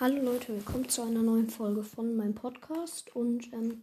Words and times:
Hallo 0.00 0.22
Leute, 0.22 0.54
willkommen 0.54 0.88
zu 0.88 1.02
einer 1.02 1.22
neuen 1.22 1.50
Folge 1.50 1.84
von 1.84 2.16
meinem 2.16 2.34
Podcast. 2.34 3.14
Und 3.14 3.52
ähm, 3.52 3.82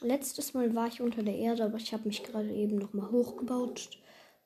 letztes 0.00 0.54
Mal 0.54 0.74
war 0.74 0.88
ich 0.88 1.02
unter 1.02 1.22
der 1.22 1.36
Erde, 1.36 1.64
aber 1.64 1.76
ich 1.76 1.92
habe 1.92 2.08
mich 2.08 2.24
gerade 2.24 2.50
eben 2.50 2.76
nochmal 2.76 3.10
hochgebaut, 3.10 3.90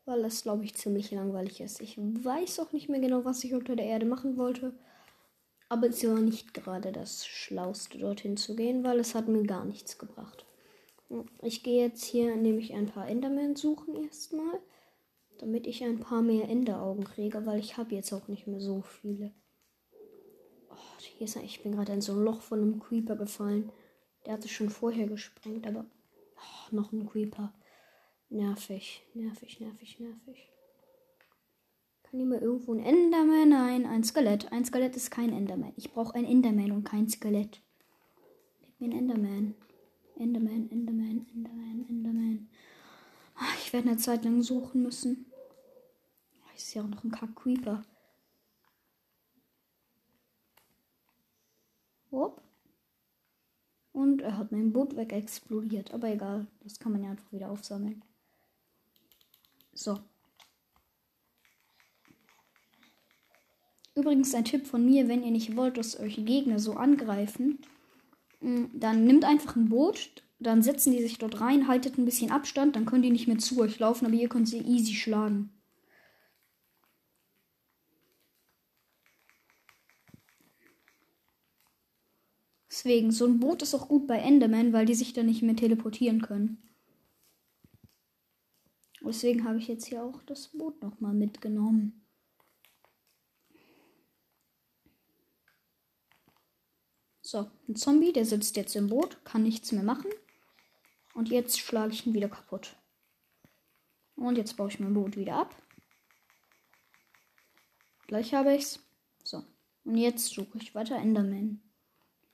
weil 0.06 0.24
es, 0.24 0.42
glaube 0.42 0.64
ich, 0.64 0.74
ziemlich 0.74 1.12
langweilig 1.12 1.60
ist. 1.60 1.80
Ich 1.80 1.96
weiß 1.98 2.58
auch 2.58 2.72
nicht 2.72 2.88
mehr 2.88 2.98
genau, 2.98 3.24
was 3.24 3.44
ich 3.44 3.54
unter 3.54 3.76
der 3.76 3.86
Erde 3.86 4.06
machen 4.06 4.36
wollte. 4.36 4.74
Aber 5.68 5.86
es 5.86 6.04
war 6.04 6.18
nicht 6.18 6.52
gerade 6.52 6.90
das 6.90 7.26
Schlauste, 7.28 7.98
dorthin 7.98 8.36
zu 8.36 8.56
gehen, 8.56 8.82
weil 8.82 8.98
es 8.98 9.14
hat 9.14 9.28
mir 9.28 9.44
gar 9.44 9.64
nichts 9.64 9.98
gebracht. 9.98 10.44
Ich 11.42 11.62
gehe 11.62 11.84
jetzt 11.84 12.04
hier 12.04 12.34
nämlich 12.34 12.74
ein 12.74 12.86
paar 12.86 13.08
Endermen 13.08 13.54
suchen 13.54 13.94
erstmal, 13.94 14.58
damit 15.38 15.68
ich 15.68 15.84
ein 15.84 16.00
paar 16.00 16.22
mehr 16.22 16.48
Enderaugen 16.48 17.04
kriege, 17.04 17.46
weil 17.46 17.60
ich 17.60 17.76
habe 17.76 17.94
jetzt 17.94 18.12
auch 18.12 18.26
nicht 18.26 18.48
mehr 18.48 18.60
so 18.60 18.82
viele. 18.82 19.32
Hier 21.22 21.28
ist 21.28 21.36
ich 21.36 21.62
bin 21.62 21.70
gerade 21.70 21.92
in 21.92 22.00
so 22.00 22.14
ein 22.14 22.24
Loch 22.24 22.40
von 22.40 22.60
einem 22.60 22.80
Creeper 22.80 23.14
gefallen. 23.14 23.70
Der 24.26 24.32
hatte 24.32 24.48
schon 24.48 24.70
vorher 24.70 25.06
gesprengt, 25.06 25.68
aber 25.68 25.86
oh, 26.34 26.74
noch 26.74 26.90
ein 26.90 27.08
Creeper. 27.08 27.54
Nervig, 28.28 29.04
nervig, 29.14 29.60
nervig, 29.60 30.00
nervig. 30.00 30.50
Kann 32.02 32.18
hier 32.18 32.26
mal 32.26 32.40
irgendwo 32.40 32.74
ein 32.74 32.80
Enderman? 32.80 33.50
Nein, 33.50 33.86
ein 33.86 34.02
Skelett. 34.02 34.50
Ein 34.50 34.64
Skelett 34.64 34.96
ist 34.96 35.12
kein 35.12 35.32
Enderman. 35.32 35.72
Ich 35.76 35.92
brauche 35.92 36.16
ein 36.16 36.24
Enderman 36.24 36.72
und 36.72 36.82
kein 36.82 37.08
Skelett. 37.08 37.62
Gib 38.60 38.80
mir 38.80 38.88
ein 38.88 38.98
Enderman. 38.98 39.54
Enderman, 40.18 40.68
Enderman, 40.72 41.24
Enderman, 41.32 41.86
Enderman. 41.88 42.48
Ach, 43.36 43.56
ich 43.64 43.72
werde 43.72 43.90
eine 43.90 43.96
Zeit 43.96 44.24
lang 44.24 44.42
suchen 44.42 44.82
müssen. 44.82 45.26
Ich 46.56 46.64
sehe 46.64 46.82
auch 46.82 46.88
noch 46.88 47.04
ein 47.04 47.12
Kack 47.12 47.36
Creeper. 47.36 47.84
Hopp. 52.12 52.42
Und 53.92 54.22
er 54.22 54.38
hat 54.38 54.52
mein 54.52 54.72
Boot 54.72 54.96
weg 54.96 55.12
explodiert. 55.12 55.92
Aber 55.92 56.08
egal, 56.08 56.46
das 56.60 56.78
kann 56.78 56.92
man 56.92 57.02
ja 57.02 57.10
einfach 57.10 57.32
wieder 57.32 57.50
aufsammeln. 57.50 58.02
So. 59.72 59.98
Übrigens 63.94 64.34
ein 64.34 64.44
Tipp 64.44 64.66
von 64.66 64.84
mir, 64.84 65.08
wenn 65.08 65.22
ihr 65.22 65.30
nicht 65.30 65.54
wollt, 65.56 65.76
dass 65.76 65.98
euch 66.00 66.16
Gegner 66.24 66.58
so 66.58 66.74
angreifen, 66.74 67.58
mm, 68.40 68.64
dann 68.72 69.04
nimmt 69.04 69.24
einfach 69.24 69.56
ein 69.56 69.68
Boot, 69.68 70.22
dann 70.38 70.62
setzen 70.62 70.92
die 70.92 71.02
sich 71.02 71.18
dort 71.18 71.40
rein, 71.40 71.68
haltet 71.68 71.98
ein 71.98 72.06
bisschen 72.06 72.30
Abstand, 72.30 72.74
dann 72.74 72.86
können 72.86 73.02
die 73.02 73.10
nicht 73.10 73.28
mehr 73.28 73.38
zu 73.38 73.60
euch 73.60 73.78
laufen, 73.78 74.06
aber 74.06 74.14
ihr 74.14 74.30
könnt 74.30 74.48
sie 74.48 74.60
easy 74.60 74.94
schlagen. 74.94 75.50
Deswegen, 82.72 83.12
so 83.12 83.26
ein 83.26 83.38
Boot 83.38 83.60
ist 83.60 83.74
auch 83.74 83.86
gut 83.86 84.06
bei 84.06 84.18
Enderman, 84.18 84.72
weil 84.72 84.86
die 84.86 84.94
sich 84.94 85.12
dann 85.12 85.26
nicht 85.26 85.42
mehr 85.42 85.54
teleportieren 85.54 86.22
können. 86.22 86.70
Deswegen 89.02 89.44
habe 89.44 89.58
ich 89.58 89.68
jetzt 89.68 89.84
hier 89.84 90.02
auch 90.02 90.22
das 90.22 90.48
Boot 90.48 90.80
nochmal 90.80 91.12
mitgenommen. 91.12 92.06
So, 97.20 97.50
ein 97.68 97.76
Zombie, 97.76 98.14
der 98.14 98.24
sitzt 98.24 98.56
jetzt 98.56 98.74
im 98.74 98.88
Boot, 98.88 99.22
kann 99.22 99.42
nichts 99.42 99.70
mehr 99.72 99.82
machen. 99.82 100.10
Und 101.12 101.28
jetzt 101.28 101.60
schlage 101.60 101.92
ich 101.92 102.06
ihn 102.06 102.14
wieder 102.14 102.30
kaputt. 102.30 102.74
Und 104.16 104.38
jetzt 104.38 104.56
baue 104.56 104.70
ich 104.70 104.80
mein 104.80 104.94
Boot 104.94 105.18
wieder 105.18 105.36
ab. 105.36 105.54
Gleich 108.06 108.32
habe 108.32 108.54
ich's. 108.54 108.80
So. 109.24 109.44
Und 109.84 109.98
jetzt 109.98 110.28
suche 110.28 110.56
ich 110.56 110.74
weiter 110.74 110.96
Enderman. 110.96 111.60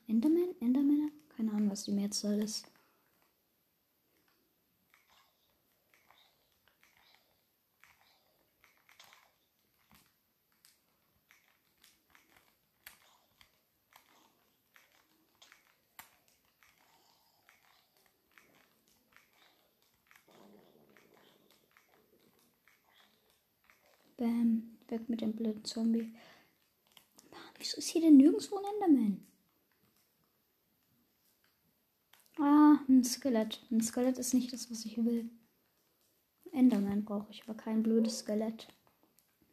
Enderman? 0.09 0.55
Endermänner? 0.59 1.11
Keine 1.37 1.51
Ahnung, 1.51 1.69
was 1.69 1.83
die 1.83 1.91
Mehrzahl 1.91 2.41
ist. 2.41 2.65
Bam, 24.17 24.75
weg 24.87 25.07
mit 25.07 25.21
dem 25.21 25.33
blöden 25.33 25.63
Zombie. 25.63 26.11
Mann, 27.29 27.41
wieso 27.59 27.77
ist 27.77 27.89
hier 27.89 28.01
denn 28.01 28.17
nirgendwo 28.17 28.57
ein 28.57 28.65
Enderman? 28.73 29.29
Ah, 32.41 32.78
ein 32.89 33.03
Skelett. 33.03 33.65
Ein 33.71 33.81
Skelett 33.81 34.17
ist 34.17 34.33
nicht 34.33 34.51
das, 34.51 34.69
was 34.69 34.85
ich 34.85 34.97
will. 34.97 35.29
Enderman 36.51 37.05
brauche 37.05 37.31
ich, 37.31 37.43
aber 37.43 37.53
kein 37.53 37.83
blödes 37.83 38.19
Skelett. 38.19 38.67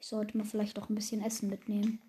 Ich 0.01 0.07
sollte 0.07 0.37
mal 0.37 0.45
vielleicht 0.45 0.79
auch 0.79 0.89
ein 0.89 0.95
bisschen 0.95 1.23
Essen 1.23 1.49
mitnehmen. 1.49 2.01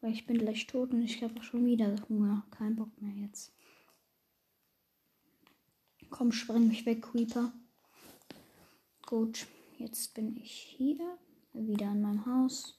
Weil 0.00 0.12
ich 0.12 0.26
bin 0.26 0.38
gleich 0.38 0.66
tot 0.66 0.92
und 0.92 1.02
ich 1.02 1.22
habe 1.22 1.38
auch 1.38 1.42
schon 1.42 1.64
wieder 1.64 1.94
Hunger. 2.08 2.44
Kein 2.50 2.76
Bock 2.76 2.90
mehr 3.00 3.14
jetzt. 3.14 3.52
Komm, 6.10 6.32
spring 6.32 6.68
mich 6.68 6.86
weg, 6.86 7.02
Creeper. 7.02 7.52
Gut, 9.06 9.46
jetzt 9.78 10.14
bin 10.14 10.36
ich 10.36 10.52
hier. 10.52 11.18
Wieder 11.52 11.92
in 11.92 12.02
meinem 12.02 12.26
Haus. 12.26 12.78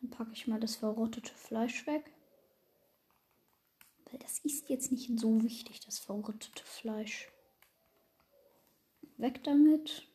Dann 0.00 0.10
packe 0.10 0.32
ich 0.32 0.46
mal 0.46 0.58
das 0.58 0.76
verrottete 0.76 1.32
Fleisch 1.32 1.86
weg. 1.86 2.13
Weil 4.14 4.20
das 4.20 4.38
ist 4.44 4.68
jetzt 4.68 4.92
nicht 4.92 5.18
so 5.18 5.42
wichtig, 5.42 5.80
das 5.80 5.98
verrottete 5.98 6.64
Fleisch. 6.64 7.32
Weg 9.16 9.42
damit. 9.42 10.06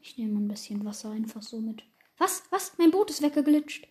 Ich 0.00 0.18
nehme 0.18 0.40
ein 0.40 0.48
bisschen 0.48 0.84
Wasser 0.84 1.12
einfach 1.12 1.42
so 1.42 1.60
mit. 1.60 1.84
Was? 2.18 2.42
Was? 2.50 2.76
Mein 2.76 2.90
Boot 2.90 3.10
ist 3.10 3.22
weggeglitscht. 3.22 3.86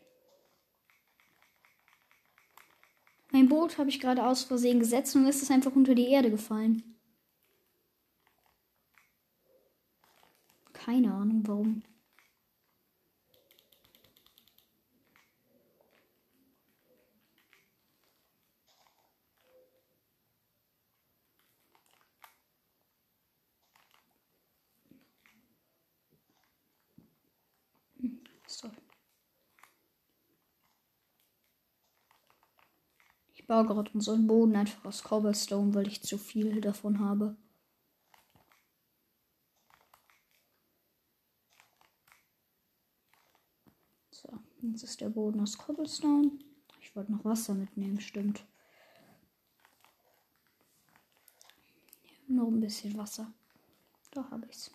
Mein 3.31 3.47
Boot 3.47 3.77
habe 3.77 3.89
ich 3.89 4.01
gerade 4.01 4.25
aus 4.25 4.43
Versehen 4.43 4.79
gesetzt 4.79 5.15
und 5.15 5.25
ist 5.27 5.43
es 5.43 5.49
einfach 5.49 5.73
unter 5.73 5.95
die 5.95 6.09
Erde 6.09 6.29
gefallen. 6.29 6.92
Keine 10.83 11.13
Ahnung 11.13 11.47
warum. 11.47 11.81
So. 28.47 28.69
Ich 33.33 33.47
baue 33.47 33.65
gerade 33.65 33.91
unseren 33.93 34.27
Boden 34.27 34.55
einfach 34.55 34.85
aus 34.85 35.03
Cobblestone, 35.03 35.73
weil 35.75 35.87
ich 35.87 36.01
zu 36.03 36.17
viel 36.17 36.61
davon 36.61 36.99
habe. 36.99 37.35
Jetzt 44.73 44.85
ist 44.85 45.01
der 45.01 45.09
Boden 45.09 45.39
aus 45.39 45.55
Cobblestone. 45.55 46.31
Ich 46.81 46.95
wollte 46.95 47.11
noch 47.11 47.23
Wasser 47.23 47.53
mitnehmen, 47.53 48.01
stimmt. 48.01 48.43
Noch 52.27 52.47
ein 52.47 52.59
bisschen 52.59 52.97
Wasser. 52.97 53.31
Da 54.09 54.27
habe 54.31 54.47
ich's. 54.49 54.71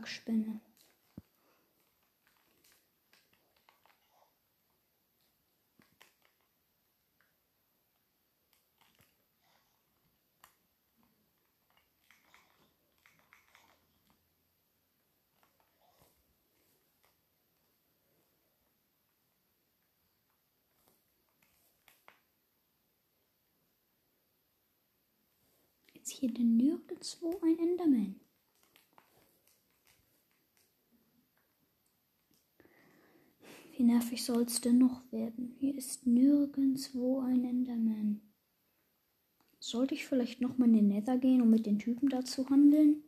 Kackspinne. 0.00 0.60
hier 26.20 26.32
denn 26.32 26.56
nirgendwo 26.56 27.40
ein 27.42 27.58
Enderman? 27.58 28.20
Wie 33.80 33.84
nervig 33.84 34.22
soll 34.22 34.42
es 34.42 34.60
denn 34.60 34.76
noch 34.76 35.10
werden? 35.10 35.56
Hier 35.58 35.74
ist 35.74 36.06
nirgendwo 36.06 37.20
ein 37.20 37.46
Enderman. 37.46 38.20
Sollte 39.58 39.94
ich 39.94 40.04
vielleicht 40.04 40.42
noch 40.42 40.58
mal 40.58 40.66
in 40.66 40.74
den 40.74 40.88
Nether 40.88 41.16
gehen, 41.16 41.40
um 41.40 41.48
mit 41.48 41.64
den 41.64 41.78
Typen 41.78 42.10
da 42.10 42.22
zu 42.22 42.50
handeln? 42.50 43.02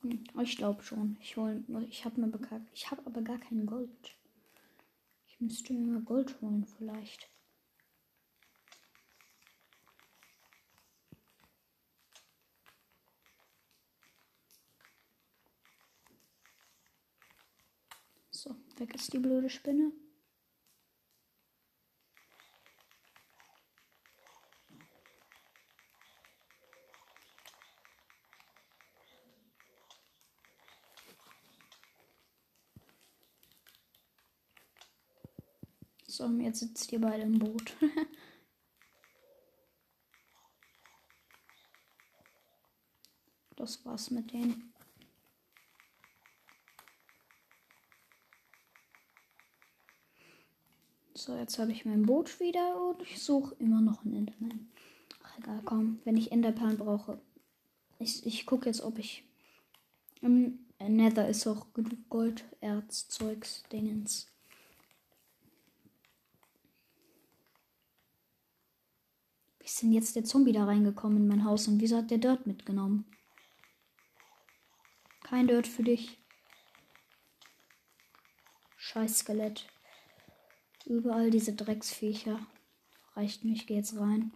Hm, 0.00 0.24
ich 0.42 0.56
glaube 0.56 0.82
schon. 0.82 1.16
Ich, 1.20 1.36
ich 1.90 2.04
habe 2.04 2.20
hab 2.26 3.06
aber 3.06 3.22
gar 3.22 3.38
kein 3.38 3.66
Gold. 3.66 4.16
Ich 5.28 5.40
müsste 5.40 5.72
mir 5.74 5.92
mal 5.92 6.02
Gold 6.02 6.42
holen 6.42 6.66
vielleicht. 6.66 7.30
So, 18.32 18.56
weg 18.80 18.94
ist 18.94 19.12
die 19.12 19.18
blöde 19.18 19.50
Spinne. 19.50 19.92
So, 36.18 36.26
jetzt 36.40 36.58
sitzt 36.58 36.90
ihr 36.90 37.00
beide 37.00 37.22
im 37.22 37.38
Boot. 37.38 37.76
das 43.56 43.84
war's 43.84 44.10
mit 44.10 44.32
denen. 44.32 44.74
So, 51.18 51.34
jetzt 51.34 51.58
habe 51.58 51.72
ich 51.72 51.84
mein 51.84 52.02
Boot 52.06 52.38
wieder 52.38 52.80
und 52.80 53.02
ich 53.02 53.20
suche 53.20 53.56
immer 53.58 53.80
noch 53.80 54.04
einen 54.04 54.14
Enderman. 54.14 54.70
Ach, 55.24 55.38
egal, 55.38 55.60
komm, 55.64 55.98
wenn 56.04 56.16
ich 56.16 56.30
Enderperlen 56.30 56.78
brauche. 56.78 57.20
Ich, 57.98 58.24
ich 58.24 58.46
gucke 58.46 58.66
jetzt, 58.66 58.82
ob 58.82 59.00
ich. 59.00 59.24
Im 60.20 60.60
Nether 60.78 61.28
ist 61.28 61.44
auch 61.48 61.72
genug 61.74 62.08
Gold, 62.08 62.44
Erz, 62.60 63.08
Zeugs, 63.08 63.64
Dingens. 63.72 64.28
Wie 69.58 69.64
ist 69.64 69.82
denn 69.82 69.92
jetzt 69.92 70.14
der 70.14 70.24
Zombie 70.24 70.52
da 70.52 70.66
reingekommen 70.66 71.18
in 71.18 71.26
mein 71.26 71.44
Haus 71.44 71.66
und 71.66 71.80
wieso 71.80 71.96
hat 71.96 72.12
der 72.12 72.18
Dirt 72.18 72.46
mitgenommen? 72.46 73.04
Kein 75.24 75.48
Dirt 75.48 75.66
für 75.66 75.82
dich. 75.82 76.16
Scheiß 78.76 79.18
Skelett. 79.18 79.66
Überall 80.88 81.30
diese 81.30 81.52
Drecksviecher. 81.52 82.40
Reicht 83.14 83.44
nicht, 83.44 83.66
geh 83.66 83.74
jetzt 83.74 83.94
rein. 83.98 84.32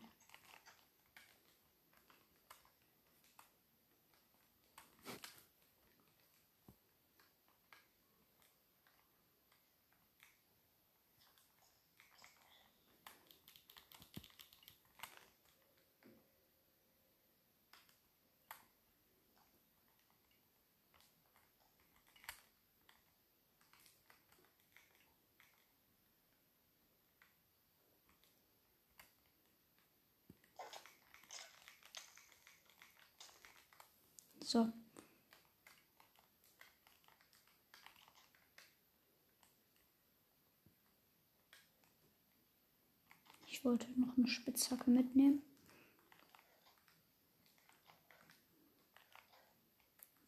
So. 34.53 34.69
Ich 43.63 43.65
wollte 43.65 43.87
noch 43.93 44.19
eine 44.19 44.27
Spitzhacke 44.27 44.91
mitnehmen. 44.91 45.41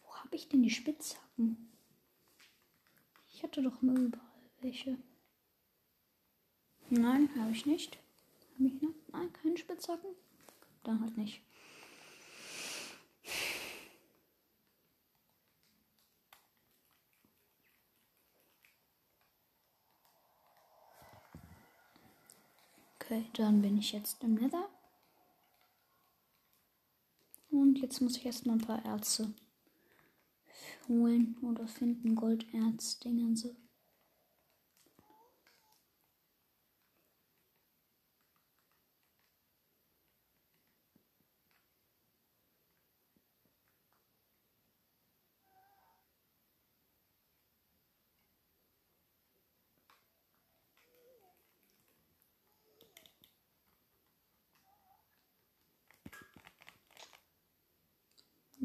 Wo 0.05 0.15
habe 0.15 0.37
ich 0.37 0.49
denn 0.49 0.63
die 0.63 0.71
Spitzhacken? 0.71 1.73
Ich 3.27 3.43
hatte 3.43 3.61
doch 3.61 3.83
nur 3.83 3.99
überall 3.99 4.51
welche. 4.61 4.99
Nein, 6.91 7.29
habe 7.37 7.51
ich 7.51 7.67
nicht. 7.67 7.99
Habe 8.55 8.69
ich 8.69 8.81
noch? 8.81 8.95
Nein, 9.11 9.33
keine 9.33 9.59
Spitzhacken? 9.59 10.11
Dann 10.85 11.01
halt 11.01 11.17
nicht. 11.17 11.43
Okay, 23.05 23.27
dann 23.35 23.61
bin 23.61 23.77
ich 23.77 23.93
jetzt 23.93 24.25
im 24.25 24.35
Nether. 24.35 24.67
Und 27.51 27.79
jetzt 27.81 28.01
muss 28.01 28.17
ich 28.17 28.25
erstmal 28.25 28.57
ein 28.57 28.65
paar 28.65 28.83
Erze 28.83 29.35
holen 30.89 31.37
oder 31.43 31.69
finden. 31.69 32.15
Golderz, 32.15 32.99
Dingense. 33.01 33.55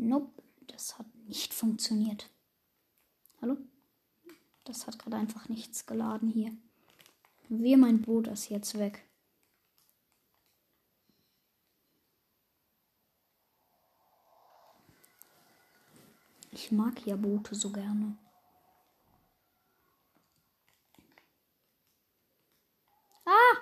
Nope, 0.01 0.41
das 0.67 0.97
hat 0.97 1.05
nicht 1.27 1.48
funktioniert. 1.59 2.29
Hallo? 3.41 3.57
Das 4.63 4.87
hat 4.87 4.97
gerade 4.97 5.17
einfach 5.17 5.49
nichts 5.49 5.85
geladen 5.85 6.29
hier. 6.29 6.55
Wie 7.49 7.75
mein 7.75 8.01
Boot 8.01 8.27
ist 8.27 8.49
jetzt 8.49 8.77
weg. 8.77 9.05
Ich 16.51 16.71
mag 16.71 17.05
ja 17.05 17.15
Boote 17.15 17.55
so 17.55 17.71
gerne. 17.71 18.17
Ah! 23.25 23.57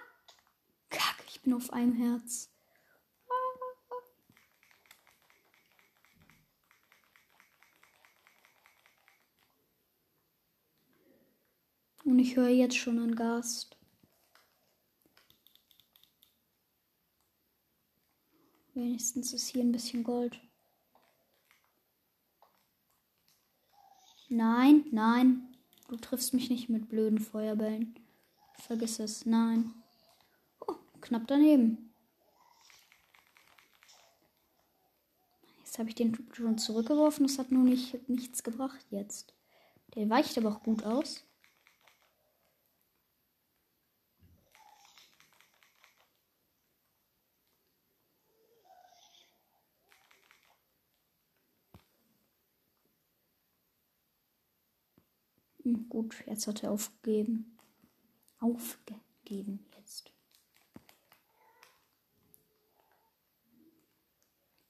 Kack, 0.89 1.24
ich 1.27 1.42
bin 1.42 1.54
auf 1.54 1.72
einem 1.74 1.94
Herz. 1.94 2.50
Und 12.08 12.16
ich 12.27 12.36
höre 12.36 12.50
jetzt 12.50 12.75
schon 12.75 13.00
einen 13.00 13.15
Gast. 13.15 13.77
Wenigstens 18.74 19.31
ist 19.31 19.48
hier 19.48 19.63
ein 19.63 19.72
bisschen 19.72 20.03
Gold. 20.03 20.38
Nein, 24.27 24.84
nein. 24.91 25.55
Du 25.88 25.96
triffst 25.96 26.34
mich 26.34 26.50
nicht 26.50 26.67
mit 26.67 26.89
blöden 26.89 27.19
Feuerbällen. 27.19 27.98
Vergiss 28.55 29.00
es. 29.00 29.25
Nein. 29.25 29.74
Oh, 30.67 30.75
knapp 31.00 31.27
daneben. 31.27 31.93
Jetzt 35.60 35.79
habe 35.79 35.88
ich 35.88 35.96
den 35.96 36.27
schon 36.34 36.57
zurückgeworfen. 36.57 37.25
Das 37.25 37.39
hat 37.39 37.51
nur 37.51 37.63
nicht, 37.63 38.10
nichts 38.10 38.43
gebracht 38.43 38.86
jetzt. 38.89 39.34
Der 39.96 40.10
weicht 40.10 40.38
aber 40.38 40.50
auch 40.50 40.62
gut 40.62 40.84
aus. 40.84 41.24
Hm, 55.67 55.87
gut, 55.98 56.24
jetzt 56.27 56.46
hat 56.46 56.62
er 56.62 56.72
aufgegeben. 56.72 57.58
Aufgegeben 58.39 59.66
jetzt. 59.75 60.13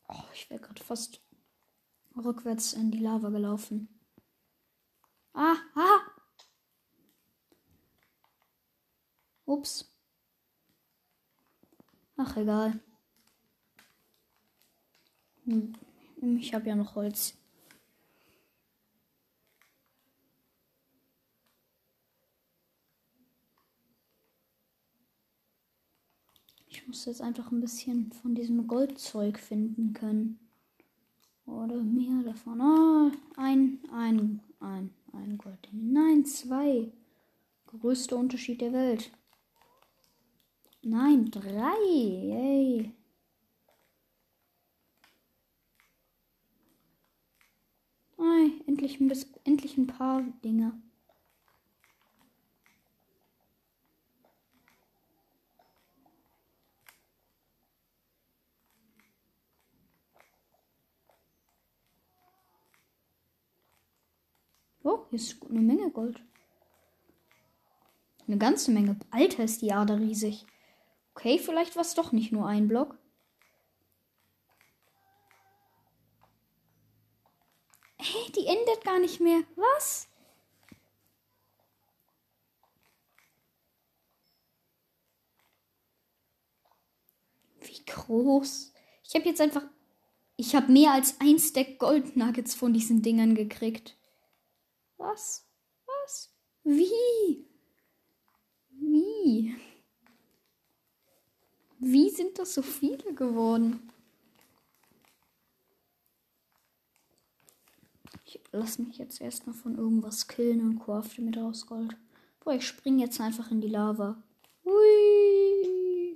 Oh, 0.08 0.24
ich 0.34 0.50
wäre 0.50 0.62
gerade 0.62 0.82
fast 0.82 1.22
rückwärts 2.16 2.72
in 2.72 2.92
die 2.92 3.00
Lava 3.00 3.28
gelaufen. 3.28 3.90
Ah, 5.34 5.58
ah! 5.76 6.00
Ups. 9.44 9.94
Ach, 12.16 12.38
egal. 12.38 12.80
Hm, 15.44 15.76
ich 16.40 16.54
habe 16.54 16.70
ja 16.70 16.76
noch 16.78 16.96
Holz. 16.96 17.38
Ich 26.88 26.90
muss 26.90 27.04
jetzt 27.04 27.22
einfach 27.22 27.52
ein 27.52 27.60
bisschen 27.60 28.14
von 28.14 28.34
diesem 28.34 28.66
Goldzeug 28.66 29.40
finden 29.40 29.92
können. 29.92 30.40
Oder 31.46 31.84
mehr 31.84 32.24
davon. 32.24 32.62
Oh, 32.62 33.12
ein, 33.36 33.80
ein, 33.92 34.40
ein, 34.62 34.94
ein 35.12 35.38
Gold. 35.38 35.68
Nein, 35.74 36.24
zwei. 36.24 36.90
Größter 37.66 38.16
Unterschied 38.16 38.62
der 38.62 38.72
Welt. 38.72 39.12
Nein, 40.82 41.30
drei. 41.30 41.76
Yay. 41.90 42.94
Ay, 48.18 48.62
endlich, 48.66 49.02
ein 49.02 49.12
endlich 49.44 49.78
ein 49.78 49.88
paar 49.88 50.22
Dinge. 50.42 50.72
Oh, 64.90 65.06
hier 65.10 65.20
ist 65.20 65.36
eine 65.50 65.60
Menge 65.60 65.92
Gold. 65.92 66.24
Eine 68.26 68.38
ganze 68.38 68.72
Menge. 68.72 68.98
Alter, 69.12 69.44
ist 69.44 69.62
die 69.62 69.74
Ader 69.74 70.00
riesig. 70.00 70.46
Okay, 71.14 71.40
vielleicht 71.40 71.76
war 71.76 71.82
es 71.82 71.94
doch 71.94 72.14
nicht 72.14 72.32
nur 72.32 72.48
ein 72.48 72.70
Block. 72.70 72.98
Hey, 77.98 78.32
die 78.32 78.46
endet 78.48 78.86
gar 78.86 79.00
nicht 79.00 79.20
mehr. 79.20 79.42
Was? 79.58 80.08
Wie 87.60 87.84
groß? 87.86 88.74
Ich 89.04 89.16
habe 89.16 89.26
jetzt 89.26 89.42
einfach. 89.42 89.64
Ich 90.38 90.56
habe 90.56 90.72
mehr 90.72 90.94
als 90.94 91.20
ein 91.20 91.40
Stack 91.40 91.78
Goldnuggets 91.78 92.56
von 92.56 92.72
diesen 92.72 93.02
Dingern 93.02 93.36
gekriegt. 93.36 93.98
Was? 94.98 95.46
Was? 95.86 96.30
Wie? 96.64 97.48
Wie? 98.70 99.56
Wie 101.80 102.10
sind 102.10 102.40
das 102.40 102.54
so 102.54 102.62
viele 102.62 103.14
geworden? 103.14 103.90
Ich 108.26 108.42
lasse 108.52 108.82
mich 108.82 108.98
jetzt 108.98 109.22
erstmal 109.22 109.56
von 109.56 109.78
irgendwas 109.78 110.28
killen 110.28 110.62
und 110.62 110.80
crafte 110.80 111.22
mit 111.22 111.38
aus 111.38 111.66
Gold. 111.66 111.96
Boah, 112.40 112.54
ich 112.54 112.68
springe 112.68 113.04
jetzt 113.04 113.22
einfach 113.22 113.52
in 113.52 113.62
die 113.62 113.70
Lava. 113.70 114.22
Hui. 114.66 116.16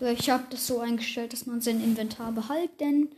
Ich 0.00 0.30
habe 0.30 0.44
das 0.50 0.66
so 0.66 0.78
eingestellt, 0.78 1.32
dass 1.32 1.46
man 1.46 1.60
sein 1.60 1.82
Inventar 1.82 2.30
behält, 2.30 2.78
denn 2.80 3.10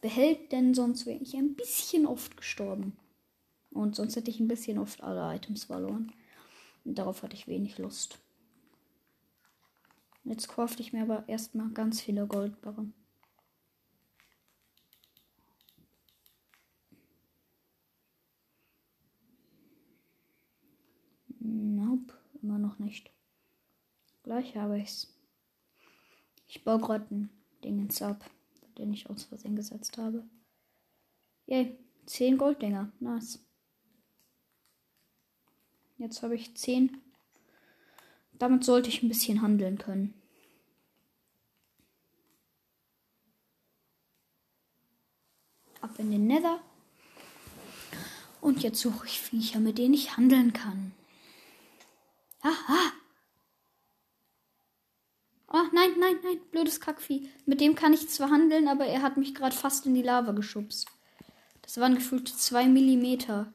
behält, 0.00 0.52
denn 0.52 0.72
sonst 0.72 1.04
wäre 1.04 1.18
ich 1.18 1.34
ein 1.34 1.54
bisschen 1.54 2.06
oft 2.06 2.36
gestorben. 2.36 2.96
Und 3.78 3.94
sonst 3.94 4.16
hätte 4.16 4.28
ich 4.28 4.40
ein 4.40 4.48
bisschen 4.48 4.76
oft 4.76 5.04
alle 5.04 5.36
Items 5.36 5.66
verloren. 5.66 6.12
Und 6.84 6.98
darauf 6.98 7.22
hatte 7.22 7.36
ich 7.36 7.46
wenig 7.46 7.78
Lust. 7.78 8.18
Jetzt 10.24 10.48
kaufte 10.48 10.82
ich 10.82 10.92
mir 10.92 11.02
aber 11.02 11.28
erstmal 11.28 11.70
ganz 11.70 12.00
viele 12.00 12.26
Goldbarren. 12.26 12.92
Nope, 21.38 22.14
immer 22.42 22.58
noch 22.58 22.80
nicht. 22.80 23.12
Gleich 24.24 24.56
habe 24.56 24.80
ich's. 24.80 25.16
Ich 26.48 26.64
baue 26.64 26.80
gerade 26.80 27.06
ein 27.14 27.30
Ding 27.62 27.78
ins 27.78 28.02
ab, 28.02 28.28
den 28.76 28.92
ich 28.92 29.08
aus 29.08 29.22
Versehen 29.22 29.54
gesetzt 29.54 29.98
habe. 29.98 30.24
Yay, 31.46 31.78
10 32.06 32.38
Golddinger. 32.38 32.90
Nice. 32.98 33.47
Jetzt 35.98 36.22
habe 36.22 36.36
ich 36.36 36.56
10. 36.56 37.02
Damit 38.38 38.64
sollte 38.64 38.88
ich 38.88 39.02
ein 39.02 39.08
bisschen 39.08 39.42
handeln 39.42 39.78
können. 39.78 40.14
Ab 45.80 45.98
in 45.98 46.10
den 46.10 46.28
Nether. 46.28 46.60
Und 48.40 48.62
jetzt 48.62 48.80
suche 48.80 49.06
ich 49.06 49.20
Viecher, 49.20 49.58
mit 49.58 49.78
denen 49.78 49.94
ich 49.94 50.16
handeln 50.16 50.52
kann. 50.52 50.92
Aha! 52.42 52.92
Oh, 55.50 55.64
nein, 55.72 55.90
nein, 55.98 56.16
nein, 56.22 56.40
blödes 56.52 56.80
Kackvieh. 56.80 57.28
Mit 57.46 57.60
dem 57.60 57.74
kann 57.74 57.92
ich 57.92 58.08
zwar 58.08 58.30
handeln, 58.30 58.68
aber 58.68 58.86
er 58.86 59.02
hat 59.02 59.16
mich 59.16 59.34
gerade 59.34 59.56
fast 59.56 59.86
in 59.86 59.94
die 59.94 60.02
Lava 60.02 60.32
geschubst. 60.32 60.86
Das 61.62 61.78
waren 61.78 61.96
gefühlt 61.96 62.28
zwei 62.28 62.66
Millimeter. 62.68 63.52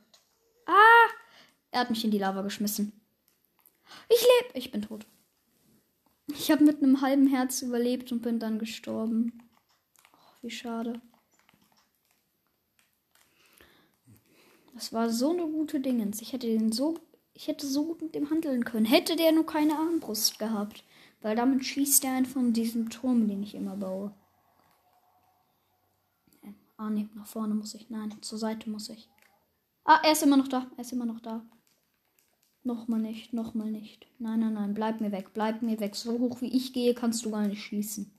Ah! 0.66 1.23
Er 1.74 1.80
hat 1.80 1.90
mich 1.90 2.06
in 2.06 2.12
die 2.12 2.20
Lava 2.20 2.44
geschmissen. 2.44 2.94
Ich 4.08 4.22
lebe. 4.22 4.60
Ich 4.60 4.72
bin 4.72 4.84
tot. 4.84 5.08
Ich 6.28 6.52
habe 6.52 6.64
mit 6.64 6.84
einem 6.84 7.02
halben 7.02 7.26
Herz 7.26 7.64
überlebt 7.64 8.12
und 8.12 8.22
bin 8.22 8.38
dann 8.38 8.60
gestorben. 8.60 9.42
Oh, 10.14 10.44
wie 10.44 10.52
schade. 10.52 11.02
Das 14.76 14.94
war 14.94 15.10
so 15.10 15.32
eine 15.32 15.48
gute 15.48 15.80
Dingens. 15.80 16.22
Ich 16.22 16.32
hätte 16.32 16.46
den 16.46 16.72
so, 16.72 17.00
ich 17.34 17.48
hätte 17.48 17.66
so 17.66 17.86
gut 17.86 18.04
mit 18.04 18.14
dem 18.14 18.30
handeln 18.30 18.66
können. 18.66 18.86
Hätte 18.86 19.16
der 19.16 19.32
nur 19.32 19.48
keine 19.48 19.76
Armbrust 19.76 20.38
gehabt, 20.38 20.84
weil 21.24 21.36
damit 21.36 21.66
schießt 21.66 22.04
er 22.04 22.12
einen 22.12 22.28
von 22.28 22.54
diesem 22.54 22.92
Turm, 22.92 23.28
den 23.28 23.42
ich 23.42 23.56
immer 23.56 23.76
baue. 23.76 24.14
Ah, 26.78 26.92
nee, 26.92 27.10
nach 27.16 27.28
vorne 27.28 27.56
muss 27.56 27.74
ich. 27.74 27.90
Nein, 27.90 28.16
zur 28.22 28.38
Seite 28.38 28.70
muss 28.70 28.90
ich. 28.90 29.10
Ah, 29.86 30.02
er 30.04 30.12
ist 30.12 30.22
immer 30.22 30.38
noch 30.38 30.48
da. 30.48 30.68
Er 30.78 30.82
ist 30.82 30.94
immer 30.94 31.06
noch 31.06 31.20
da. 31.20 31.44
Nochmal 32.66 33.02
nicht, 33.02 33.34
nochmal 33.34 33.70
nicht. 33.70 34.08
Nein, 34.20 34.40
nein, 34.40 34.54
nein, 34.54 34.74
bleib 34.74 35.02
mir 35.02 35.12
weg, 35.12 35.32
bleib 35.34 35.62
mir 35.62 35.80
weg. 35.82 35.96
So 35.96 36.18
hoch 36.20 36.42
wie 36.42 36.56
ich 36.56 36.72
gehe, 36.72 36.94
kannst 36.94 37.26
du 37.26 37.32
gar 37.32 37.46
nicht 37.46 37.62
schießen. 37.62 38.10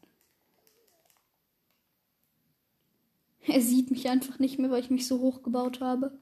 Er 3.46 3.60
sieht 3.60 3.90
mich 3.90 4.08
einfach 4.08 4.38
nicht 4.38 4.58
mehr, 4.58 4.70
weil 4.70 4.82
ich 4.82 4.90
mich 4.90 5.06
so 5.06 5.20
hoch 5.20 5.42
gebaut 5.42 5.80
habe. 5.80 6.18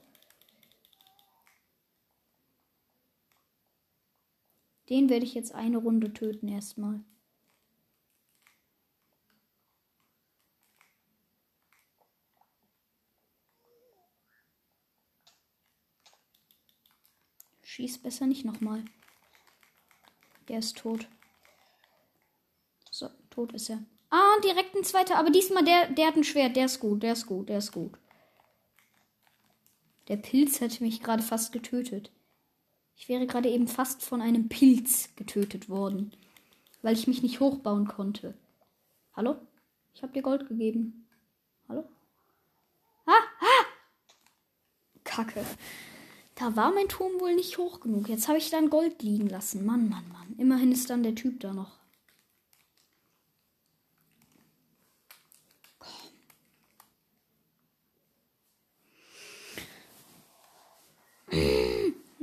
Den 4.89 5.09
werde 5.09 5.25
ich 5.25 5.35
jetzt 5.35 5.55
eine 5.55 5.79
Runde 5.79 6.13
töten 6.13 6.49
erstmal. 6.49 7.03
Schieß 17.73 18.03
besser 18.03 18.27
nicht 18.27 18.45
nochmal. 18.45 18.85
Der 20.49 20.59
ist 20.59 20.77
tot. 20.77 21.09
So, 22.91 23.09
tot 23.31 23.55
ist 23.55 23.71
er. 23.71 23.83
Ah, 24.11 24.39
direkt 24.45 24.75
ein 24.75 24.85
zweiter. 24.85 25.17
Aber 25.17 25.31
diesmal, 25.31 25.65
der, 25.65 25.89
der 25.89 26.09
hat 26.09 26.17
ein 26.17 26.25
Schwert. 26.25 26.55
Der 26.55 26.67
ist 26.67 26.81
gut, 26.81 27.03
der 27.03 27.15
ist 27.15 27.25
gut, 27.25 27.49
der 27.49 27.57
ist 27.57 27.73
gut. 27.73 27.93
Der 30.09 30.19
Pilz 30.19 30.61
hätte 30.61 30.85
mich 30.85 31.03
gerade 31.03 31.23
fast 31.23 31.51
getötet. 31.51 32.11
Ich 32.95 33.09
wäre 33.09 33.27
gerade 33.27 33.49
eben 33.49 33.69
fast 33.69 34.03
von 34.03 34.21
einem 34.21 34.51
Pilz 34.51 35.09
getötet 35.17 35.71
worden. 35.71 36.15
Weil 36.83 36.93
ich 36.93 37.07
mich 37.07 37.23
nicht 37.23 37.41
hochbauen 37.41 37.89
konnte. 37.89 38.35
Hallo? 39.15 39.37
Ich 39.95 40.03
habe 40.03 40.13
dir 40.13 40.21
Gold 40.21 40.47
gegeben. 40.47 41.09
Hallo? 41.71 41.89
Ah, 43.07 43.13
ah! 43.41 43.65
Kacke. 45.05 45.43
Da 46.35 46.57
war 46.57 46.73
mein 46.73 46.89
Turm 46.89 47.21
wohl 47.21 47.35
nicht 47.35 47.59
hoch 47.59 47.81
genug. 47.81 48.09
Jetzt 48.09 48.29
habe 48.29 48.39
ich 48.39 48.51
dann 48.51 48.71
Gold 48.71 49.03
liegen 49.03 49.29
lassen. 49.29 49.65
Mann, 49.65 49.89
Mann, 49.89 50.09
Mann. 50.13 50.35
Immerhin 50.39 50.73
ist 50.73 50.91
dann 50.91 51.03
der 51.03 51.15
Typ 51.15 51.41
da 51.41 51.53
noch. 51.53 51.83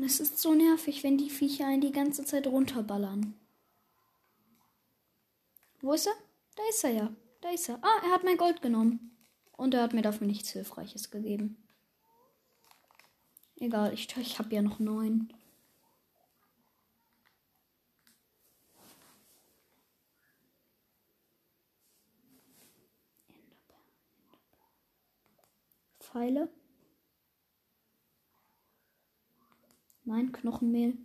Es 0.09 0.19
ist 0.19 0.39
so 0.39 0.55
nervig, 0.55 1.03
wenn 1.03 1.19
die 1.19 1.29
Viecher 1.29 1.67
einen 1.67 1.81
die 1.81 1.91
ganze 1.91 2.25
Zeit 2.25 2.47
runterballern. 2.47 3.35
Wo 5.81 5.93
ist 5.93 6.07
er? 6.07 6.13
Da 6.55 6.63
ist 6.67 6.83
er 6.83 6.89
ja. 6.89 7.13
Da 7.41 7.51
ist 7.51 7.69
er. 7.69 7.77
Ah, 7.83 8.01
er 8.03 8.09
hat 8.09 8.23
mein 8.23 8.37
Gold 8.37 8.63
genommen. 8.63 9.15
Und 9.51 9.75
er 9.75 9.83
hat 9.83 9.93
mir 9.93 10.01
dafür 10.01 10.25
nichts 10.25 10.49
Hilfreiches 10.49 11.11
gegeben. 11.11 11.68
Egal, 13.59 13.93
ich, 13.93 14.07
ich 14.17 14.39
habe 14.39 14.55
ja 14.55 14.61
noch 14.61 14.79
neun. 14.79 15.33
Pfeile. 25.99 26.49
Nein, 30.05 30.31
Knochenmehl. 30.31 30.97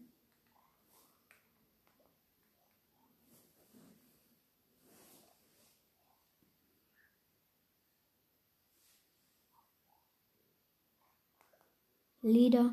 Leder. 12.25 12.73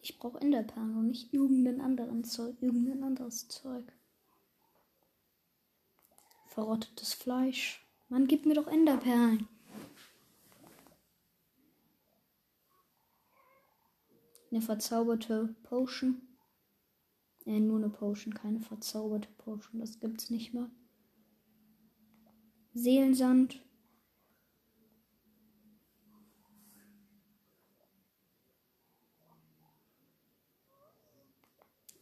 Ich 0.00 0.18
brauche 0.18 0.40
Enderperlen 0.40 0.96
und 0.96 1.08
nicht 1.08 1.34
irgendein 1.34 1.80
anderen 1.80 2.22
Zeug, 2.22 2.56
irgendein 2.60 3.02
anderes 3.02 3.48
Zeug. 3.48 3.84
Verrottetes 6.46 7.14
Fleisch. 7.14 7.84
Man 8.08 8.28
gibt 8.28 8.46
mir 8.46 8.54
doch 8.54 8.68
Enderperlen. 8.68 9.48
Eine 14.50 14.62
verzauberte 14.62 15.56
Potion. 15.64 16.22
Äh, 17.44 17.58
nur 17.58 17.78
eine 17.78 17.90
Potion, 17.90 18.32
keine 18.32 18.60
verzauberte 18.60 19.28
Potion. 19.38 19.80
Das 19.80 19.98
gibt's 19.98 20.30
nicht 20.30 20.54
mal. 20.54 20.70
Seelensand. 22.74 23.60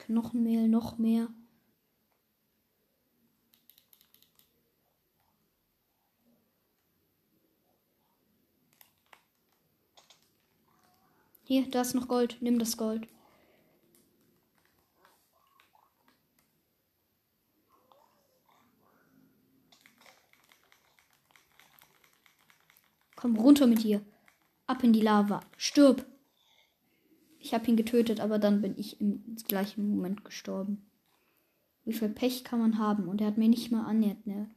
Knochenmehl, 0.06 0.68
noch 0.68 0.98
mehr. 0.98 1.26
Hier, 11.42 11.68
da 11.68 11.80
ist 11.80 11.94
noch 11.94 12.06
Gold. 12.06 12.36
Nimm 12.40 12.60
das 12.60 12.76
Gold. 12.76 13.08
Komm 23.16 23.36
runter 23.36 23.66
mit 23.66 23.82
dir. 23.82 24.04
Ab 24.68 24.84
in 24.84 24.92
die 24.92 25.00
Lava. 25.00 25.40
Stirb. 25.56 26.06
Ich 27.46 27.54
habe 27.54 27.68
ihn 27.68 27.76
getötet, 27.76 28.18
aber 28.18 28.40
dann 28.40 28.60
bin 28.60 28.76
ich 28.76 29.00
im 29.00 29.36
gleichen 29.46 29.88
Moment 29.88 30.24
gestorben. 30.24 30.84
Wie 31.84 31.92
viel 31.92 32.08
Pech 32.08 32.42
kann 32.42 32.58
man 32.58 32.76
haben? 32.76 33.06
Und 33.06 33.20
er 33.20 33.28
hat 33.28 33.38
mir 33.38 33.48
nicht 33.48 33.70
mal 33.70 33.84
annähert, 33.84 34.26
ne? 34.26 34.50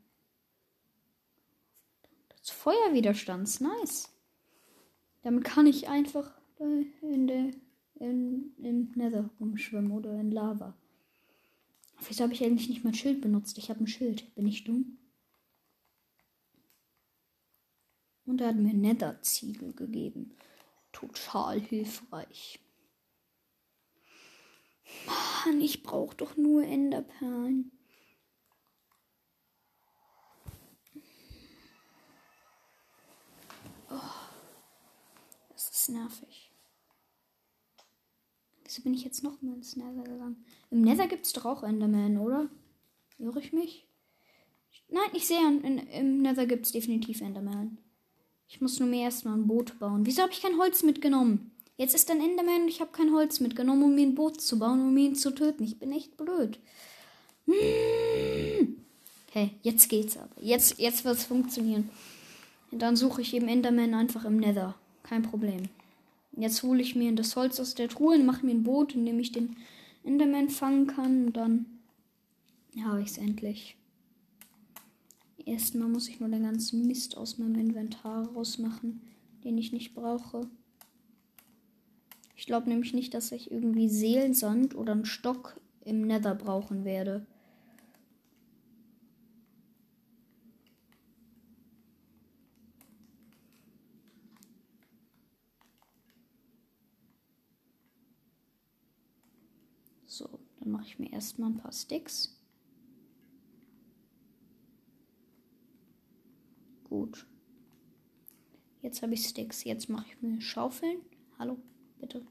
Das 2.39 2.49
Feuerwiderstands, 2.49 3.59
nice. 3.59 4.11
Damit 5.21 5.43
kann 5.43 5.67
ich 5.67 5.87
einfach 5.87 6.31
in 6.57 7.27
der 7.27 7.51
in, 7.99 8.55
im 8.57 8.91
Nether 8.95 9.29
rumschwimmen 9.39 9.91
oder 9.91 10.19
in 10.19 10.31
Lava. 10.31 10.73
Wieso 12.07 12.23
habe 12.23 12.33
ich 12.33 12.43
eigentlich 12.43 12.69
nicht 12.69 12.83
mein 12.83 12.95
Schild 12.95 13.21
benutzt? 13.21 13.59
Ich 13.59 13.69
habe 13.69 13.83
ein 13.83 13.87
Schild. 13.87 14.33
Bin 14.33 14.47
ich 14.47 14.63
dumm? 14.63 14.97
Und 18.25 18.41
er 18.41 18.47
hat 18.47 18.55
mir 18.55 18.73
Nether-Ziegel 18.73 19.73
gegeben. 19.73 20.31
Total 20.91 21.59
hilfreich. 21.59 22.59
Mann, 25.45 25.61
ich 25.61 25.83
brauche 25.83 26.15
doch 26.15 26.37
nur 26.37 26.63
Enderperlen. 26.63 27.71
Oh, 33.89 33.99
das 35.51 35.69
ist 35.69 35.89
nervig. 35.89 36.51
Wieso 38.63 38.83
bin 38.83 38.93
ich 38.93 39.03
jetzt 39.03 39.23
noch 39.23 39.41
mal 39.41 39.55
ins 39.55 39.75
Nether 39.75 40.03
gegangen? 40.03 40.45
Im 40.69 40.81
Nether 40.81 41.07
gibt 41.07 41.25
es 41.25 41.33
doch 41.33 41.45
auch 41.45 41.63
Enderman, 41.63 42.19
oder? 42.19 42.49
Irre 43.17 43.39
ich 43.39 43.51
mich? 43.51 43.87
Nein, 44.89 45.09
ich 45.13 45.27
sehe, 45.27 45.39
in, 45.39 45.77
im 45.77 46.21
Nether 46.21 46.45
gibt 46.45 46.65
es 46.65 46.71
definitiv 46.71 47.21
Enderman. 47.21 47.79
Ich 48.47 48.61
muss 48.61 48.79
nur 48.79 48.87
mir 48.87 49.01
erstmal 49.01 49.35
ein 49.35 49.47
Boot 49.47 49.79
bauen. 49.79 50.05
Wieso 50.05 50.21
habe 50.21 50.31
ich 50.31 50.41
kein 50.41 50.57
Holz 50.57 50.83
mitgenommen? 50.83 51.48
Jetzt 51.79 51.95
ist 51.95 52.11
ein 52.11 52.19
Enderman 52.19 52.63
und 52.63 52.67
ich 52.67 52.81
habe 52.81 52.91
kein 52.91 53.13
Holz 53.13 53.39
mitgenommen, 53.39 53.83
um 53.83 53.95
mir 53.95 54.05
ein 54.05 54.13
Boot 54.13 54.41
zu 54.41 54.59
bauen, 54.59 54.81
um 54.81 54.97
ihn 54.97 55.15
zu 55.15 55.33
töten. 55.33 55.63
Ich 55.63 55.79
bin 55.79 55.93
echt 55.93 56.17
blöd. 56.17 56.59
Hm. 57.45 58.75
Okay, 59.25 59.51
jetzt 59.61 59.87
geht's 59.87 60.17
aber. 60.17 60.35
Jetzt, 60.41 60.77
jetzt 60.77 61.05
wird 61.05 61.15
es 61.15 61.23
funktionieren. 61.23 61.89
Und 62.69 62.81
dann 62.81 62.97
suche 62.97 63.21
ich 63.21 63.33
eben 63.33 63.47
Enderman 63.47 63.93
einfach 63.93 64.25
im 64.25 64.41
Nether. 64.41 64.75
Kein 65.03 65.21
Problem. 65.21 65.69
Jetzt 66.35 66.63
hole 66.63 66.81
ich 66.81 66.97
mir 66.97 67.13
das 67.13 67.37
Holz 67.37 67.61
aus 67.61 67.75
der 67.75 67.87
Truhe 67.87 68.15
und 68.15 68.25
mache 68.25 68.45
mir 68.45 68.51
ein 68.51 68.63
Boot, 68.63 68.93
in 68.93 69.05
dem 69.05 69.17
ich 69.17 69.31
den 69.31 69.55
Enderman 70.03 70.49
fangen 70.49 70.85
kann. 70.85 71.27
Und 71.27 71.37
dann 71.37 71.65
habe 72.83 73.01
ich 73.01 73.07
es 73.11 73.17
endlich. 73.17 73.77
Erstmal 75.45 75.87
muss 75.87 76.09
ich 76.09 76.19
nur 76.19 76.27
den 76.27 76.43
ganzen 76.43 76.85
Mist 76.87 77.15
aus 77.15 77.37
meinem 77.37 77.55
Inventar 77.55 78.27
rausmachen, 78.33 78.99
den 79.45 79.57
ich 79.57 79.71
nicht 79.71 79.95
brauche. 79.95 80.49
Ich 82.39 82.45
glaube 82.45 82.69
nämlich 82.69 82.93
nicht, 82.93 83.13
dass 83.13 83.33
ich 83.33 83.51
irgendwie 83.51 83.89
Seelensand 83.89 84.73
oder 84.73 84.93
einen 84.93 85.03
Stock 85.03 85.59
im 85.81 86.07
Nether 86.07 86.35
brauchen 86.35 86.85
werde. 86.85 87.27
So, 100.05 100.39
dann 100.61 100.71
mache 100.71 100.85
ich 100.85 100.97
mir 100.97 101.11
erstmal 101.11 101.49
ein 101.49 101.57
paar 101.57 101.73
Sticks. 101.73 102.39
Gut. 106.85 107.27
Jetzt 108.81 109.01
habe 109.01 109.13
ich 109.13 109.27
Sticks. 109.27 109.65
Jetzt 109.65 109.89
mache 109.89 110.05
ich 110.07 110.21
mir 110.21 110.39
Schaufeln. 110.39 111.01
Hallo. 111.37 111.57
Bitte. 111.99 112.25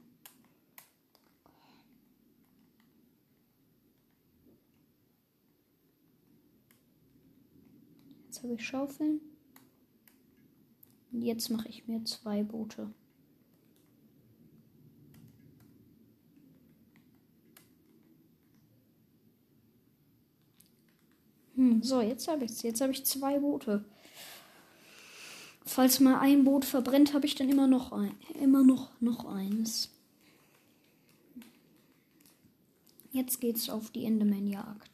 Jetzt 8.25 8.43
habe 8.43 8.53
ich 8.53 8.65
Schaufeln. 8.65 9.21
Und 11.11 11.21
jetzt 11.23 11.49
mache 11.49 11.67
ich 11.67 11.87
mir 11.87 12.03
zwei 12.05 12.43
Boote. 12.43 12.93
Hm, 21.55 21.83
so, 21.83 21.99
jetzt 21.99 22.27
habe 22.29 22.45
ich 22.45 22.51
es. 22.51 22.61
Jetzt 22.61 22.79
habe 22.79 22.93
ich 22.93 23.05
zwei 23.05 23.39
Boote. 23.39 23.83
Falls 25.69 25.99
mal 25.99 26.19
ein 26.19 26.45
Boot 26.45 26.65
verbrennt, 26.65 27.13
habe 27.13 27.27
ich 27.27 27.35
dann 27.35 27.47
immer 27.47 27.67
noch 27.67 27.91
ein, 27.91 28.15
immer 28.41 28.63
noch 28.63 28.89
noch 28.99 29.25
eins. 29.25 29.91
Jetzt 33.11 33.39
geht's 33.39 33.69
auf 33.69 33.91
die 33.91 34.05
Enderman-Jagd. 34.05 34.89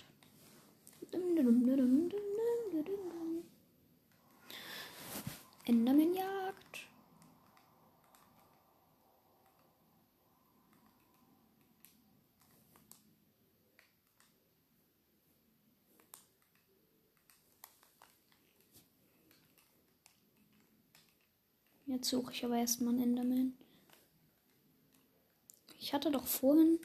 Enderman-Jagd. 5.63 6.64
Jetzt 21.95 22.09
suche 22.09 22.33
ich 22.33 22.43
aber 22.43 22.57
erstmal 22.57 22.93
einen 22.93 23.03
Enderman. 23.03 23.53
Ich 25.79 25.93
hatte 25.93 26.11
doch 26.11 26.27
vorhin. 26.27 26.77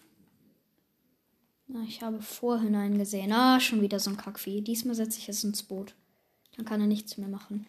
Na, 1.66 1.82
ich 1.82 2.00
habe 2.00 2.22
vorhin 2.22 2.76
einen 2.76 2.96
gesehen. 2.96 3.32
Ah, 3.32 3.58
schon 3.58 3.82
wieder 3.82 3.98
so 3.98 4.10
ein 4.10 4.16
Kackvieh. 4.16 4.62
Diesmal 4.62 4.94
setze 4.94 5.18
ich 5.18 5.28
es 5.28 5.42
ins 5.42 5.64
Boot. 5.64 5.96
Dann 6.56 6.64
kann 6.64 6.80
er 6.80 6.86
nichts 6.86 7.16
mehr 7.16 7.26
machen. 7.26 7.66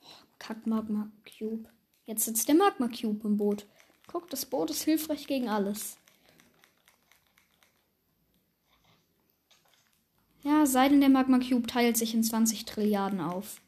Oh, 0.00 0.06
Kack 0.38 0.66
Magma 0.66 1.12
Cube. 1.38 1.68
Jetzt 2.06 2.24
sitzt 2.24 2.48
der 2.48 2.54
Magma 2.54 2.88
Cube 2.88 3.28
im 3.28 3.36
Boot. 3.36 3.66
Guck, 4.06 4.30
das 4.30 4.46
Boot 4.46 4.70
ist 4.70 4.84
hilfreich 4.84 5.26
gegen 5.26 5.50
alles. 5.50 5.98
Ja, 10.44 10.66
sei 10.66 10.90
denn 10.90 11.00
der 11.00 11.08
Magma 11.08 11.38
Cube 11.38 11.66
teilt 11.66 11.96
sich 11.96 12.12
in 12.12 12.22
20 12.22 12.66
Trilliarden 12.66 13.20
auf. 13.22 13.62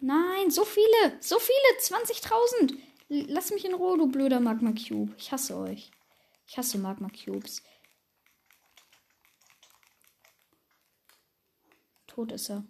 Nein, 0.00 0.50
so 0.50 0.64
viele, 0.64 1.16
so 1.20 1.38
viele, 1.38 1.80
20.000. 1.80 2.76
Lass 3.08 3.52
mich 3.52 3.64
in 3.64 3.74
Ruhe, 3.74 3.96
du 3.96 4.08
blöder 4.08 4.40
Magma 4.40 4.72
Cube. 4.72 5.14
Ich 5.16 5.30
hasse 5.30 5.56
euch. 5.56 5.92
Ich 6.48 6.58
hasse 6.58 6.78
Magma 6.78 7.08
Cubes. 7.08 7.62
Tot 12.08 12.32
ist 12.32 12.50
er. 12.50 12.64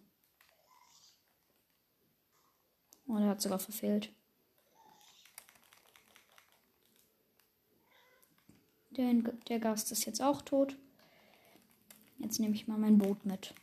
Oh, 3.08 3.16
der 3.16 3.28
hat 3.28 3.40
sogar 3.40 3.58
verfehlt. 3.58 4.15
Der, 8.96 9.12
der 9.48 9.58
Gast 9.58 9.92
ist 9.92 10.06
jetzt 10.06 10.22
auch 10.22 10.40
tot. 10.40 10.76
Jetzt 12.18 12.40
nehme 12.40 12.54
ich 12.54 12.66
mal 12.66 12.78
mein 12.78 12.96
Boot 12.96 13.26
mit. 13.26 13.54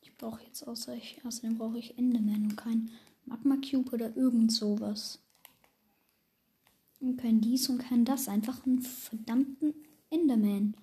Ich 0.00 0.14
brauche 0.16 0.44
jetzt 0.44 0.66
außer 0.66 0.94
ich, 0.94 1.20
außerdem 1.24 1.58
brauche 1.58 1.78
ich 1.78 1.98
Enderman 1.98 2.44
und 2.44 2.56
kein 2.56 2.90
Magma 3.24 3.56
Cube 3.56 3.92
oder 3.92 4.16
irgend 4.16 4.52
sowas. 4.52 5.18
Und 7.00 7.16
kein 7.16 7.40
dies 7.40 7.68
und 7.68 7.78
kein 7.78 8.04
das. 8.04 8.28
Einfach 8.28 8.64
einen 8.64 8.80
verdammten 8.80 9.74
Enderman. 10.08 10.76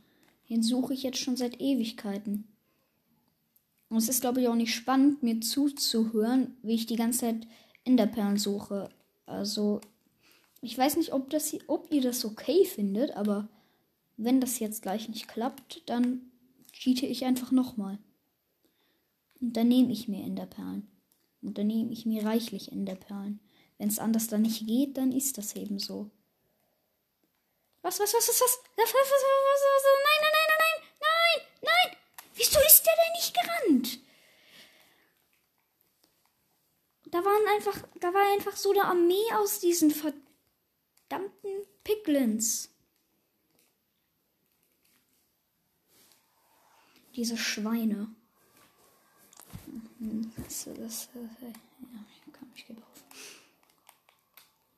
Den 0.50 0.62
suche 0.62 0.94
ich 0.94 1.04
jetzt 1.04 1.18
schon 1.20 1.38
seit 1.38 1.62
Ewigkeiten. 1.62 2.51
Und 3.92 3.98
es 3.98 4.08
ist, 4.08 4.22
glaube 4.22 4.40
ich, 4.40 4.48
auch 4.48 4.56
nicht 4.56 4.74
spannend, 4.74 5.22
mir 5.22 5.42
zuzuhören, 5.42 6.56
wie 6.62 6.76
ich 6.76 6.86
die 6.86 6.96
ganze 6.96 7.20
Zeit 7.20 7.48
Enderperlen 7.84 8.38
suche. 8.38 8.90
Also, 9.26 9.82
ich 10.62 10.78
weiß 10.78 10.96
nicht, 10.96 11.12
ob, 11.12 11.30
das, 11.30 11.54
ob 11.68 11.92
ihr 11.92 12.02
das 12.02 12.24
okay 12.24 12.64
findet, 12.64 13.12
aber 13.18 13.50
wenn 14.16 14.40
das 14.40 14.60
jetzt 14.60 14.82
gleich 14.82 15.10
nicht 15.10 15.28
klappt, 15.28 15.90
dann 15.90 16.32
cheate 16.72 17.06
ich 17.06 17.26
einfach 17.26 17.52
nochmal. 17.52 18.00
Und 19.42 19.58
dann 19.58 19.68
nehme 19.68 19.92
ich 19.92 20.08
mir 20.08 20.24
Enderperlen. 20.24 20.90
Und 21.42 21.58
dann 21.58 21.68
nehme 21.68 21.92
ich 21.92 22.06
mir 22.06 22.24
reichlich 22.26 22.72
Enderperlen. 22.72 23.42
Wenn 23.78 23.90
es 23.90 24.00
anders 24.00 24.28
dann 24.30 24.44
nicht 24.44 24.66
geht, 24.68 24.96
dann 24.96 25.12
ist 25.12 25.38
das 25.38 25.54
eben 25.58 25.80
so. 25.80 26.10
Was, 27.82 28.00
was, 28.00 28.14
was, 28.14 28.26
was, 28.26 28.40
was? 28.40 28.40
Was, 28.40 28.78
was, 28.78 28.94
was, 28.94 28.94
was, 28.94 29.12
was, 29.12 29.62
was? 29.66 29.84
Nein, 30.06 30.22
nein, 30.22 30.32
nein, 30.34 30.48
nein, 30.48 30.88
nein, 31.02 31.48
nein! 31.62 31.98
Wieso 32.36 32.60
ist 32.60 32.84
der 32.84 32.94
denn 32.96 33.14
nicht 33.14 33.34
gerannt? 33.34 34.00
Da 37.12 37.24
waren 37.24 37.41
einfach, 37.56 37.78
da 38.00 38.14
war 38.14 38.34
einfach 38.34 38.56
so 38.56 38.72
eine 38.72 38.86
Armee 38.86 39.34
aus 39.34 39.60
diesen 39.60 39.92
verdammten 39.92 41.52
Piglins. 41.84 42.70
Diese 47.16 47.38
Schweine. 47.38 48.08
Das, 50.38 50.70
das, 50.78 51.10
ja, 51.14 51.20
komm, 52.32 52.50
ich 52.56 52.66
gebe 52.66 52.82
auf. 52.82 53.04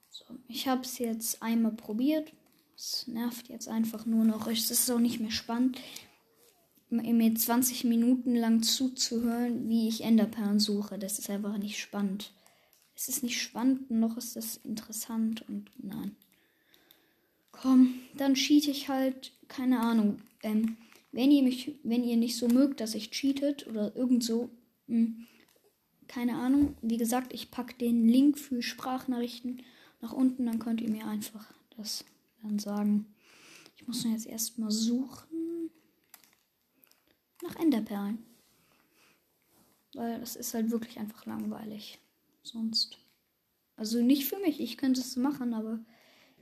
So, 0.09 0.25
ich 0.47 0.67
habe 0.67 0.81
es 0.81 0.97
jetzt 0.97 1.41
einmal 1.41 1.73
probiert. 1.73 2.33
Es 2.75 3.07
nervt 3.07 3.49
jetzt 3.49 3.67
einfach 3.67 4.05
nur 4.05 4.25
noch. 4.25 4.47
Es 4.47 4.71
ist 4.71 4.89
auch 4.89 4.99
nicht 4.99 5.19
mehr 5.19 5.31
spannend, 5.31 5.79
mir 6.89 7.33
20 7.33 7.85
Minuten 7.85 8.35
lang 8.35 8.61
zuzuhören, 8.61 9.69
wie 9.69 9.87
ich 9.87 10.03
Enderperlen 10.03 10.59
suche. 10.59 10.99
Das 10.99 11.19
ist 11.19 11.29
einfach 11.29 11.57
nicht 11.57 11.79
spannend. 11.79 12.31
Es 13.03 13.09
ist 13.09 13.23
nicht 13.23 13.41
spannend, 13.41 13.91
noch 13.91 14.15
ist 14.15 14.37
es 14.37 14.55
interessant 14.63 15.43
und 15.49 15.69
nein. 15.77 16.15
Komm, 17.51 17.95
dann 18.15 18.35
cheat 18.35 18.69
ich 18.69 18.87
halt, 18.87 19.33
keine 19.49 19.81
Ahnung. 19.81 20.21
Ähm, 20.41 20.77
wenn 21.11 21.29
ihr 21.29 21.43
mich, 21.43 21.75
wenn 21.83 22.05
ihr 22.05 22.15
nicht 22.15 22.37
so 22.37 22.47
mögt, 22.47 22.79
dass 22.79 22.95
ich 22.95 23.11
cheatet 23.11 23.67
oder 23.67 23.93
irgend 23.93 24.23
so, 24.23 24.49
hm, 24.87 25.27
keine 26.07 26.35
Ahnung. 26.35 26.77
Wie 26.81 26.95
gesagt, 26.95 27.33
ich 27.33 27.51
packe 27.51 27.77
den 27.77 28.07
Link 28.07 28.39
für 28.39 28.61
Sprachnachrichten 28.61 29.63
nach 29.99 30.13
unten, 30.13 30.45
dann 30.45 30.59
könnt 30.59 30.79
ihr 30.79 30.89
mir 30.89 31.05
einfach 31.05 31.53
das 31.75 32.05
dann 32.41 32.57
sagen. 32.57 33.13
Ich 33.75 33.85
muss 33.85 34.05
nur 34.05 34.13
jetzt 34.13 34.27
erstmal 34.27 34.71
suchen 34.71 35.69
nach 37.41 37.57
Enderperlen. 37.57 38.19
Weil 39.93 40.21
das 40.21 40.37
ist 40.37 40.53
halt 40.53 40.71
wirklich 40.71 40.99
einfach 40.99 41.25
langweilig. 41.25 41.99
Sonst. 42.43 42.97
Also 43.75 44.01
nicht 44.01 44.25
für 44.25 44.37
mich, 44.39 44.59
ich 44.59 44.77
könnte 44.77 45.01
es 45.01 45.15
machen, 45.15 45.53
aber 45.53 45.79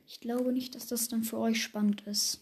ich 0.05 0.19
glaube 0.19 0.51
nicht, 0.51 0.75
dass 0.75 0.87
das 0.87 1.07
dann 1.07 1.23
für 1.23 1.37
euch 1.37 1.61
spannend 1.61 2.01
ist. 2.07 2.41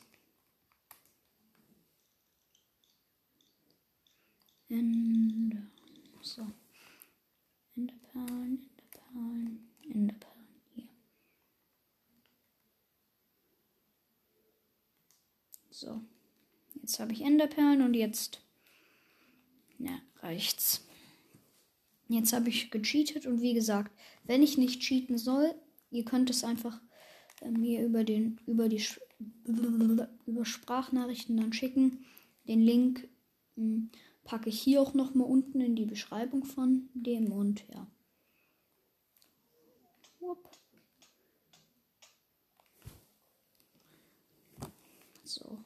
Ende. 4.70 5.68
So. 6.22 6.48
Enderperlen, 7.76 8.70
Enderperlen, 8.70 9.70
Enderperlen. 9.84 10.48
Hier. 10.76 10.88
So. 15.70 16.02
Jetzt 16.76 17.00
habe 17.00 17.14
ich 17.14 17.22
Enderperlen 17.22 17.82
und 17.82 17.94
jetzt. 17.94 18.42
Ja, 19.78 20.02
reicht's. 20.22 20.89
Jetzt 22.10 22.34
habe 22.34 22.50
ich 22.50 22.72
gecheatet 22.72 23.28
und 23.28 23.42
wie 23.42 23.54
gesagt, 23.54 23.92
wenn 24.24 24.42
ich 24.42 24.58
nicht 24.58 24.82
cheaten 24.82 25.20
soll, 25.20 25.54
ihr 25.92 26.04
könnt 26.04 26.32
es 26.32 26.44
einfach 26.44 26.82
äh, 27.42 27.52
mir 27.52 27.86
über 27.86 28.04
den 28.04 28.40
über 28.48 28.68
die 28.68 28.84
über 30.26 30.46
Sprachnachrichten 30.46 31.38
dann 31.38 31.54
schicken. 31.54 32.06
Den 32.48 32.62
Link 32.62 33.08
hm, 33.56 33.92
packe 34.24 34.50
ich 34.50 34.60
hier 34.60 34.82
auch 34.82 34.96
noch 34.96 35.14
mal 35.14 35.26
unten 35.26 35.62
in 35.62 35.76
die 35.76 35.86
Beschreibung 35.86 36.46
von 36.46 36.90
dem 36.96 37.32
und 37.32 37.64
ja. 37.74 37.88
So. 45.24 45.64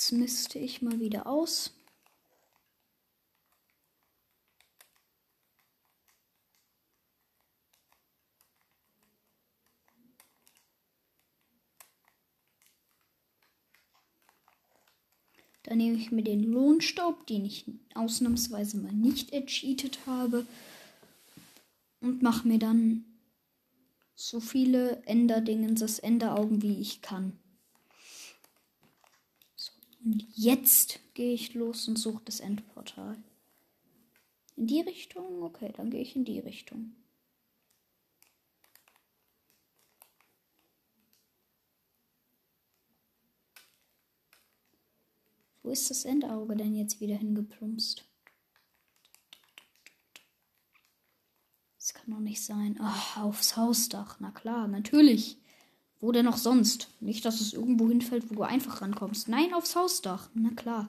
Jetzt 0.00 0.12
misste 0.12 0.58
ich 0.58 0.80
mal 0.80 0.98
wieder 0.98 1.26
aus. 1.26 1.74
Dann 15.64 15.76
nehme 15.76 15.98
ich 15.98 16.10
mir 16.10 16.22
den 16.22 16.44
Lohnstaub, 16.44 17.26
den 17.26 17.44
ich 17.44 17.66
ausnahmsweise 17.94 18.78
mal 18.78 18.94
nicht 18.94 19.34
ercheatet 19.34 20.06
habe. 20.06 20.46
Und 22.00 22.22
mache 22.22 22.48
mir 22.48 22.58
dann 22.58 23.04
so 24.14 24.40
viele 24.40 25.02
Enderdingens, 25.04 25.98
Enderaugen, 25.98 26.62
wie 26.62 26.80
ich 26.80 27.02
kann. 27.02 27.38
Und 30.04 30.26
jetzt 30.34 31.00
gehe 31.14 31.34
ich 31.34 31.54
los 31.54 31.86
und 31.88 31.96
suche 31.96 32.22
das 32.24 32.40
Endportal. 32.40 33.22
In 34.56 34.66
die 34.66 34.80
Richtung? 34.80 35.42
Okay, 35.42 35.72
dann 35.76 35.90
gehe 35.90 36.00
ich 36.00 36.16
in 36.16 36.24
die 36.24 36.38
Richtung. 36.38 36.96
Wo 45.62 45.70
ist 45.70 45.90
das 45.90 46.04
Endauge 46.04 46.56
denn 46.56 46.74
jetzt 46.74 47.00
wieder 47.00 47.16
hingeplumpst? 47.16 48.04
Das 51.78 51.94
kann 51.94 52.10
doch 52.10 52.20
nicht 52.20 52.44
sein. 52.44 52.78
Ach, 52.80 53.18
aufs 53.18 53.56
Hausdach. 53.56 54.18
Na 54.20 54.30
klar, 54.30 54.66
natürlich. 54.68 55.39
Wo 56.00 56.12
denn 56.12 56.24
noch 56.24 56.38
sonst? 56.38 56.88
Nicht, 57.00 57.24
dass 57.24 57.40
es 57.40 57.52
irgendwo 57.52 57.88
hinfällt, 57.88 58.30
wo 58.30 58.34
du 58.34 58.42
einfach 58.42 58.80
rankommst. 58.80 59.28
Nein, 59.28 59.52
aufs 59.54 59.76
Hausdach. 59.76 60.30
Na 60.34 60.50
klar. 60.50 60.88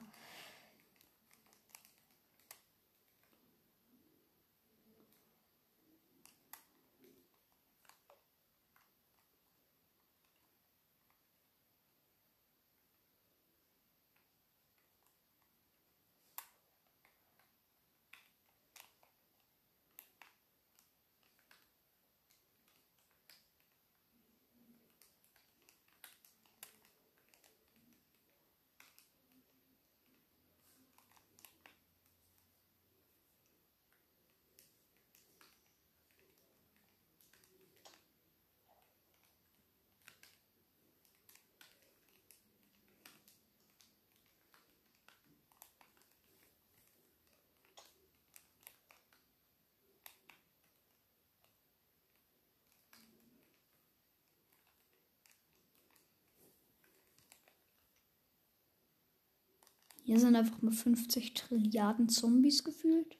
Hier 60.04 60.18
sind 60.18 60.34
einfach 60.34 60.60
mal 60.62 60.72
50 60.72 61.34
Trilliarden 61.34 62.08
Zombies 62.08 62.64
gefühlt. 62.64 63.16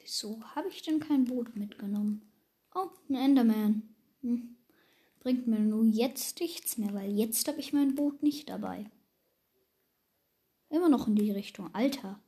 Wieso 0.00 0.42
habe 0.54 0.68
ich 0.68 0.82
denn 0.82 1.00
kein 1.00 1.24
Boot 1.24 1.56
mitgenommen? 1.56 2.30
Oh, 2.74 2.90
ein 3.08 3.16
Enderman. 3.16 3.94
Hm. 4.22 4.56
Bringt 5.20 5.46
mir 5.46 5.58
nur 5.58 5.84
jetzt 5.84 6.40
nichts 6.40 6.78
mehr, 6.78 6.92
weil 6.94 7.10
jetzt 7.10 7.48
habe 7.48 7.58
ich 7.58 7.72
mein 7.72 7.94
Boot 7.94 8.22
nicht 8.22 8.48
dabei. 8.48 8.90
Immer 10.68 10.88
noch 10.88 11.08
in 11.08 11.16
die 11.16 11.30
Richtung. 11.30 11.74
Alter. 11.74 12.20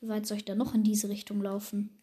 Wie 0.00 0.08
weit 0.08 0.26
soll 0.26 0.38
ich 0.38 0.44
da 0.44 0.54
noch 0.54 0.74
in 0.74 0.82
diese 0.82 1.08
Richtung 1.08 1.40
laufen? 1.40 2.01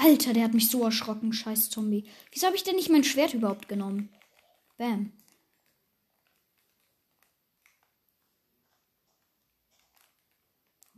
Alter, 0.00 0.32
der 0.32 0.44
hat 0.44 0.54
mich 0.54 0.70
so 0.70 0.84
erschrocken, 0.84 1.32
scheiß 1.32 1.70
Zombie. 1.70 2.04
Wieso 2.30 2.46
habe 2.46 2.54
ich 2.54 2.62
denn 2.62 2.76
nicht 2.76 2.88
mein 2.88 3.02
Schwert 3.02 3.34
überhaupt 3.34 3.68
genommen? 3.68 4.10
Bam. 4.76 5.12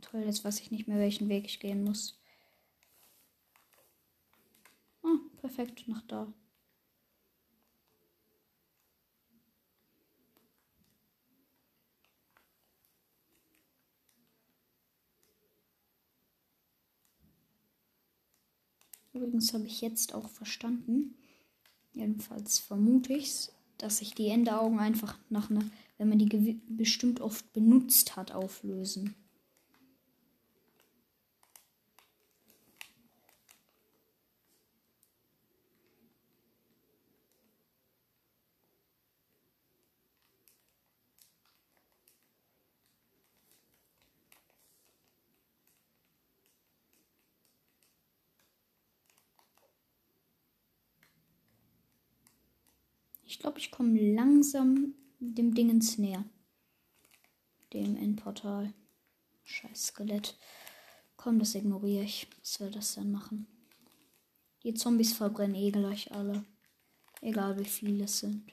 Toll, 0.01 0.21
jetzt 0.25 0.45
weiß 0.45 0.59
ich 0.59 0.69
nicht 0.69 0.87
mehr, 0.87 0.99
welchen 0.99 1.29
Weg 1.29 1.45
ich 1.45 1.59
gehen 1.59 1.83
muss. 1.83 2.19
Ah, 5.03 5.17
perfekt, 5.39 5.87
nach 5.87 6.03
da. 6.03 6.31
Übrigens 19.21 19.53
habe 19.53 19.67
ich 19.67 19.81
jetzt 19.81 20.15
auch 20.15 20.27
verstanden, 20.29 21.13
jedenfalls 21.93 22.57
vermute 22.57 23.13
ich 23.13 23.25
es, 23.27 23.53
dass 23.77 23.99
sich 23.99 24.15
die 24.15 24.29
Enderaugen 24.29 24.79
einfach 24.79 25.15
nach 25.29 25.51
einer, 25.51 25.63
wenn 25.99 26.09
man 26.09 26.17
die 26.17 26.59
bestimmt 26.67 27.21
oft 27.21 27.53
benutzt 27.53 28.15
hat, 28.15 28.31
auflösen. 28.31 29.13
Ich 53.30 53.30
glaube, 53.41 53.59
ich 53.59 53.71
komme 53.71 53.99
langsam 54.13 54.93
dem 55.19 55.53
Dingens 55.53 55.97
näher. 55.97 56.23
Dem 57.73 57.97
Endportal. 57.97 58.73
Scheiß 59.43 59.87
Skelett. 59.87 60.37
Komm, 61.17 61.39
das 61.39 61.55
ignoriere 61.55 62.03
ich. 62.03 62.27
Was 62.39 62.53
soll 62.53 62.71
das 62.71 62.95
denn 62.95 63.11
machen? 63.11 63.47
Die 64.63 64.73
Zombies 64.75 65.13
verbrennen 65.13 65.55
eh 65.55 65.71
gleich 65.71 66.11
alle. 66.11 66.45
Egal 67.21 67.57
wie 67.59 67.65
viele 67.65 68.03
es 68.03 68.19
sind. 68.19 68.51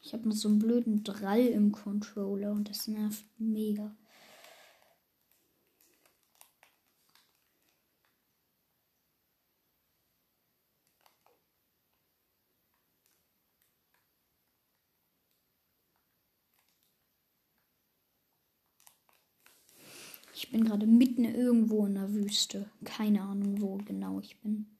Ich 0.00 0.12
habe 0.12 0.24
nur 0.24 0.36
so 0.36 0.48
einen 0.48 0.58
blöden 0.58 1.02
Drall 1.02 1.46
im 1.46 1.72
Controller 1.72 2.52
und 2.52 2.68
das 2.68 2.86
nervt 2.88 3.24
mega. 3.38 3.94
Ich 20.36 20.43
bin 20.54 20.62
gerade 20.62 20.86
mitten 20.86 21.24
irgendwo 21.24 21.84
in 21.84 21.96
der 21.96 22.14
Wüste. 22.14 22.70
Keine 22.84 23.22
Ahnung, 23.22 23.60
wo 23.60 23.76
genau 23.78 24.20
ich 24.20 24.38
bin. 24.38 24.78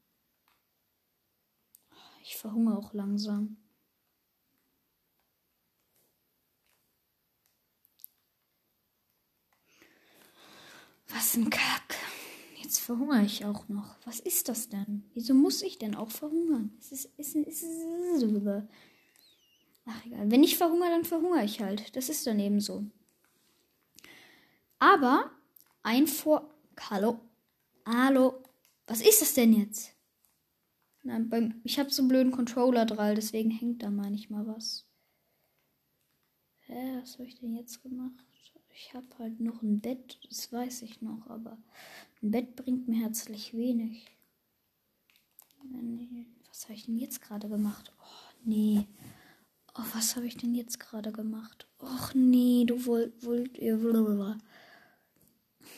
Ich 2.22 2.36
verhungere 2.36 2.78
auch 2.78 2.94
langsam. 2.94 3.56
Was 11.08 11.34
ein 11.34 11.50
Kack. 11.50 11.96
Jetzt 12.62 12.78
verhungere 12.78 13.24
ich 13.24 13.44
auch 13.44 13.68
noch. 13.68 13.96
Was 14.04 14.20
ist 14.20 14.48
das 14.48 14.68
denn? 14.68 15.02
Wieso 15.12 15.34
muss 15.34 15.60
ich 15.60 15.76
denn 15.78 15.96
auch 15.96 16.12
verhungern? 16.12 16.70
Es 16.78 16.92
ist, 16.92 17.10
es 17.16 17.34
ist, 17.34 17.48
es 17.48 17.62
ist, 17.64 18.68
Ach 19.86 20.06
egal. 20.06 20.30
Wenn 20.30 20.44
ich 20.44 20.56
verhungere, 20.56 20.90
dann 20.90 21.04
verhungere 21.04 21.44
ich 21.44 21.60
halt. 21.60 21.96
Das 21.96 22.08
ist 22.08 22.24
dann 22.28 22.38
eben 22.38 22.60
so. 22.60 22.86
Aber 24.78 25.32
ein 25.84 26.06
Vor. 26.06 26.50
Hallo? 26.90 27.20
Hallo? 27.86 28.42
Was 28.86 29.00
ist 29.00 29.20
das 29.20 29.34
denn 29.34 29.52
jetzt? 29.52 29.94
Na, 31.02 31.18
beim, 31.20 31.60
ich 31.62 31.78
habe 31.78 31.90
so 31.90 32.02
einen 32.02 32.08
blöden 32.08 32.32
Controller 32.32 32.86
dran, 32.86 33.14
deswegen 33.14 33.50
hängt 33.50 33.82
da 33.82 33.90
manchmal 33.90 34.46
was. 34.46 34.86
Hä, 36.62 36.98
was 37.00 37.14
habe 37.14 37.26
ich 37.26 37.38
denn 37.38 37.54
jetzt 37.54 37.82
gemacht? 37.82 38.24
Ich 38.70 38.94
habe 38.94 39.06
halt 39.18 39.38
noch 39.38 39.62
ein 39.62 39.80
Bett, 39.80 40.18
das 40.28 40.50
weiß 40.50 40.82
ich 40.82 41.02
noch, 41.02 41.28
aber 41.28 41.58
ein 42.22 42.30
Bett 42.30 42.56
bringt 42.56 42.88
mir 42.88 43.02
herzlich 43.02 43.54
wenig. 43.54 44.06
Was 46.48 46.64
habe 46.64 46.74
ich 46.74 46.86
denn 46.86 46.98
jetzt 46.98 47.20
gerade 47.20 47.48
gemacht? 47.48 47.92
Oh, 48.00 48.32
nee. 48.44 48.86
Oh, 49.76 49.82
was 49.92 50.16
habe 50.16 50.26
ich 50.26 50.36
denn 50.36 50.54
jetzt 50.54 50.80
gerade 50.80 51.12
gemacht? 51.12 51.66
Och, 51.78 52.14
nee, 52.14 52.64
du 52.64 52.86
wollt, 52.86 53.24
wollt, 53.24 53.58
ihr, 53.58 53.82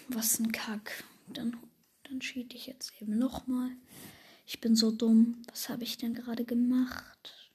was 0.09 0.39
ein 0.39 0.53
Kack. 0.53 1.05
Dann, 1.29 1.57
dann 2.05 2.21
cheat 2.21 2.55
ich 2.55 2.67
jetzt 2.67 2.93
eben 3.01 3.19
nochmal. 3.19 3.71
Ich 4.47 4.61
bin 4.61 4.77
so 4.77 4.91
dumm. 4.91 5.43
Was 5.49 5.69
habe 5.69 5.85
ich 5.85 5.99
denn 5.99 6.15
gerade 6.15 6.45
gemacht? 6.45 7.53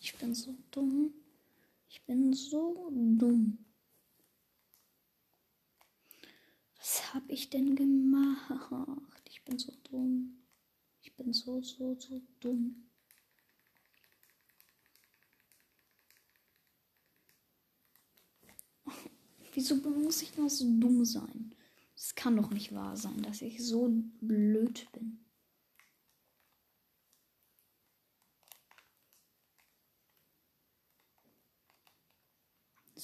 Ich 0.00 0.14
bin 0.18 0.34
so 0.34 0.54
dumm. 0.70 1.14
Ich 1.88 2.02
bin 2.02 2.32
so 2.32 2.90
dumm. 2.92 3.58
Was 6.92 7.14
habe 7.14 7.32
ich 7.32 7.48
denn 7.48 7.74
gemacht? 7.74 9.22
Ich 9.24 9.42
bin 9.44 9.58
so 9.58 9.72
dumm. 9.90 10.42
Ich 11.00 11.16
bin 11.16 11.32
so, 11.32 11.62
so, 11.62 11.96
so 11.98 12.20
dumm. 12.38 12.90
Wieso 19.54 19.76
muss 19.76 20.20
ich 20.20 20.36
noch 20.36 20.50
so 20.50 20.66
dumm 20.66 21.06
sein? 21.06 21.54
Es 21.96 22.14
kann 22.14 22.36
doch 22.36 22.50
nicht 22.50 22.74
wahr 22.74 22.94
sein, 22.94 23.22
dass 23.22 23.40
ich 23.40 23.64
so 23.64 23.88
blöd 24.20 24.86
bin. 24.92 25.24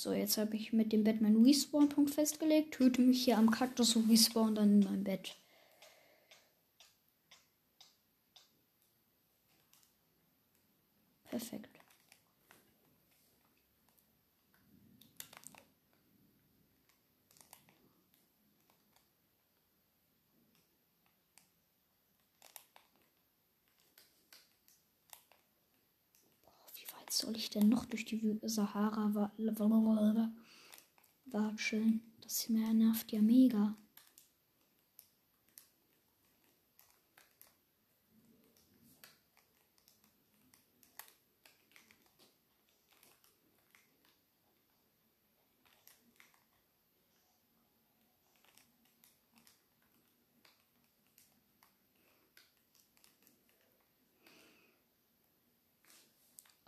So, 0.01 0.13
jetzt 0.13 0.39
habe 0.39 0.55
ich 0.55 0.73
mit 0.73 0.93
dem 0.93 1.03
Bett 1.03 1.21
meinen 1.21 1.45
Respawn-Punkt 1.45 2.11
festgelegt. 2.15 2.75
Töte 2.75 3.01
mich 3.01 3.25
hier 3.25 3.37
am 3.37 3.51
Kaktus 3.51 3.97
und 3.97 4.09
respawn 4.09 4.55
dann 4.55 4.81
in 4.81 4.85
mein 4.89 5.03
Bett. 5.03 5.35
Perfekt. 11.25 11.78
Was 27.09 27.21
soll 27.21 27.37
ich 27.37 27.49
denn 27.49 27.71
noch 27.71 27.87
durch 27.87 28.05
die 28.05 28.39
Sahara 28.43 29.33
watscheln? 31.25 32.03
Das 32.21 32.51
nervt 32.75 33.13
ja 33.13 33.23
mega. 33.23 33.75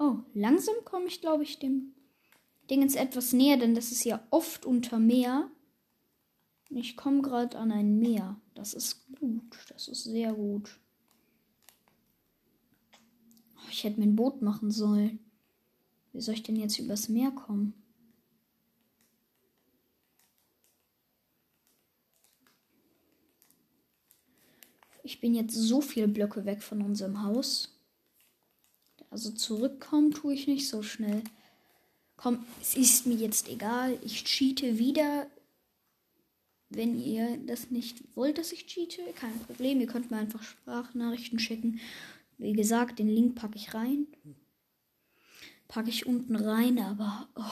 Oh, 0.02 0.24
langsam 0.40 0.74
komme 0.84 1.06
ich, 1.06 1.20
glaube 1.20 1.42
ich, 1.42 1.58
dem 1.58 1.94
Ding 2.70 2.82
jetzt 2.82 2.96
etwas 2.96 3.32
näher, 3.32 3.56
denn 3.56 3.74
das 3.74 3.92
ist 3.92 4.04
ja 4.04 4.24
oft 4.30 4.64
unter 4.64 4.98
Meer. 4.98 5.50
Ich 6.70 6.96
komme 6.96 7.20
gerade 7.20 7.58
an 7.58 7.72
ein 7.72 7.98
Meer. 7.98 8.40
Das 8.54 8.74
ist 8.74 9.06
gut. 9.18 9.58
Das 9.68 9.88
ist 9.88 10.04
sehr 10.04 10.32
gut. 10.32 10.78
Oh, 13.56 13.68
ich 13.70 13.84
hätte 13.84 13.98
mir 13.98 14.06
ein 14.06 14.16
Boot 14.16 14.40
machen 14.40 14.70
sollen. 14.70 15.18
Wie 16.12 16.20
soll 16.20 16.34
ich 16.34 16.42
denn 16.42 16.56
jetzt 16.56 16.78
übers 16.78 17.08
Meer 17.08 17.32
kommen? 17.32 17.74
Ich 25.02 25.20
bin 25.20 25.34
jetzt 25.34 25.54
so 25.54 25.80
viele 25.80 26.08
Blöcke 26.08 26.44
weg 26.44 26.62
von 26.62 26.82
unserem 26.82 27.22
Haus. 27.22 27.79
Also 29.10 29.32
zurückkommen 29.32 30.12
tue 30.12 30.34
ich 30.34 30.46
nicht 30.46 30.68
so 30.68 30.82
schnell. 30.82 31.22
Komm, 32.16 32.46
es 32.60 32.76
ist 32.76 33.06
mir 33.06 33.16
jetzt 33.16 33.48
egal. 33.48 33.98
Ich 34.04 34.24
cheate 34.24 34.78
wieder. 34.78 35.28
Wenn 36.68 37.00
ihr 37.00 37.36
das 37.38 37.72
nicht 37.72 38.16
wollt, 38.16 38.38
dass 38.38 38.52
ich 38.52 38.66
cheate, 38.66 39.02
kein 39.14 39.36
Problem. 39.40 39.80
Ihr 39.80 39.88
könnt 39.88 40.12
mir 40.12 40.18
einfach 40.18 40.42
Sprachnachrichten 40.42 41.40
schicken. 41.40 41.80
Wie 42.38 42.52
gesagt, 42.52 43.00
den 43.00 43.08
Link 43.08 43.34
packe 43.34 43.56
ich 43.56 43.74
rein. 43.74 44.06
Packe 45.66 45.90
ich 45.90 46.06
unten 46.06 46.36
rein, 46.36 46.78
aber. 46.78 47.28
Oh, 47.34 47.42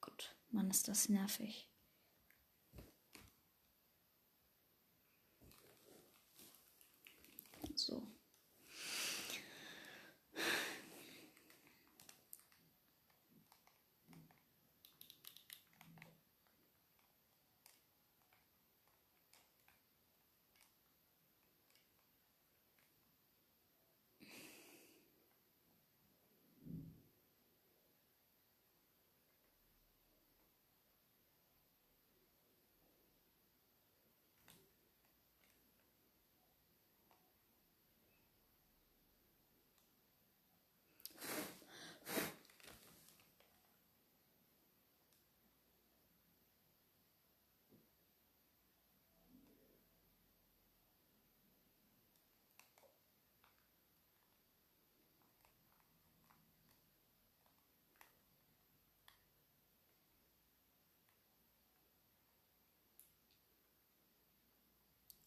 Gott, 0.00 0.36
Mann, 0.50 0.70
ist 0.70 0.86
das 0.86 1.08
nervig. 1.08 1.68
So. 7.74 8.11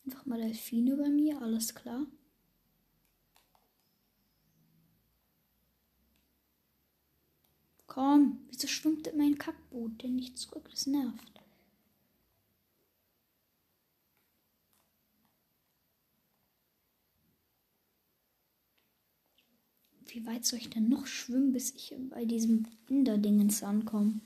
Einfach 0.05 0.25
mal 0.25 0.39
Delfine 0.39 0.95
bei 0.97 1.09
mir, 1.09 1.41
alles 1.41 1.73
klar. 1.75 2.05
Komm, 7.87 8.45
wieso 8.49 8.67
schwimmt 8.67 9.09
mein 9.17 9.37
Kackboot 9.39 10.03
denn 10.03 10.15
nicht 10.17 10.37
zurück? 10.37 10.67
Das 10.69 10.85
nervt. 10.85 11.31
Wie 20.07 20.25
weit 20.25 20.45
soll 20.45 20.59
ich 20.59 20.69
denn 20.69 20.87
noch 20.87 21.05
schwimmen, 21.05 21.51
bis 21.51 21.71
ich 21.75 21.93
bei 22.09 22.23
diesem 22.23 22.65
Inderdingens 22.87 23.61
ankomme? 23.63 24.21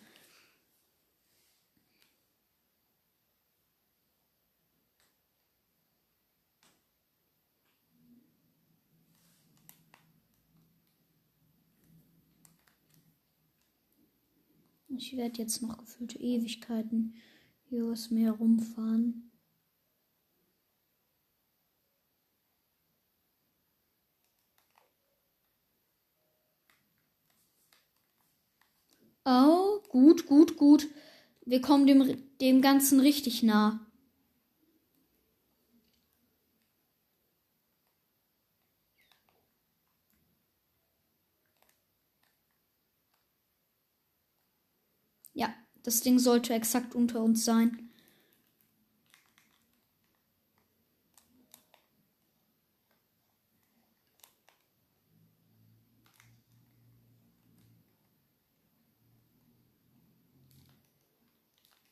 Ich 15.02 15.16
werde 15.16 15.38
jetzt 15.38 15.62
noch 15.62 15.78
gefühlte 15.78 16.20
Ewigkeiten 16.20 17.16
hier 17.70 17.86
aus 17.86 18.12
Meer 18.12 18.34
rumfahren. 18.34 19.32
Oh, 29.24 29.80
gut, 29.88 30.26
gut, 30.26 30.58
gut. 30.58 30.86
Wir 31.46 31.62
kommen 31.62 31.88
dem, 31.88 32.22
dem 32.42 32.62
Ganzen 32.62 33.00
richtig 33.00 33.42
nah. 33.42 33.89
Das 45.90 46.02
Ding 46.02 46.20
sollte 46.20 46.54
exakt 46.54 46.94
unter 46.94 47.20
uns 47.24 47.44
sein. 47.44 47.90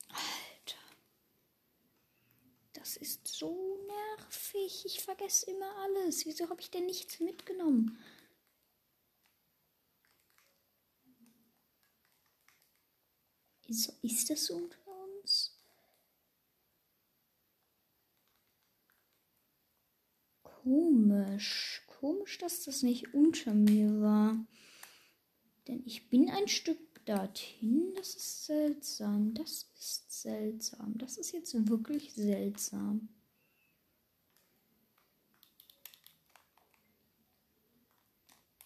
Alter. 0.10 0.78
Das 2.74 2.98
ist 2.98 3.28
so 3.28 3.80
nervig. 3.88 4.84
Ich 4.86 5.00
vergesse 5.00 5.50
immer 5.50 5.76
alles. 5.76 6.24
Wieso 6.28 6.48
habe 6.52 6.62
ich 6.62 6.70
denn 6.70 6.86
nichts 6.86 7.20
mitgenommen? 7.20 7.98
Ist, 13.68 13.94
ist 14.02 14.30
das 14.30 14.50
unter 14.50 14.78
uns? 14.88 15.54
Komisch. 20.44 21.84
Komisch, 22.00 22.38
dass 22.38 22.64
das 22.64 22.84
nicht 22.84 23.14
unter 23.14 23.54
mir 23.54 24.02
war. 24.02 24.46
Denn 25.68 25.84
ich 25.86 26.10
bin 26.10 26.30
ein 26.30 26.48
Stück 26.48 26.80
dorthin. 27.06 27.94
Das 27.96 28.16
ist 28.16 28.46
seltsam. 28.46 29.34
Das 29.34 29.70
ist 29.78 30.22
seltsam. 30.22 30.98
Das 30.98 31.18
ist 31.18 31.34
jetzt 31.34 31.54
wirklich 31.68 32.14
seltsam. 32.14 33.10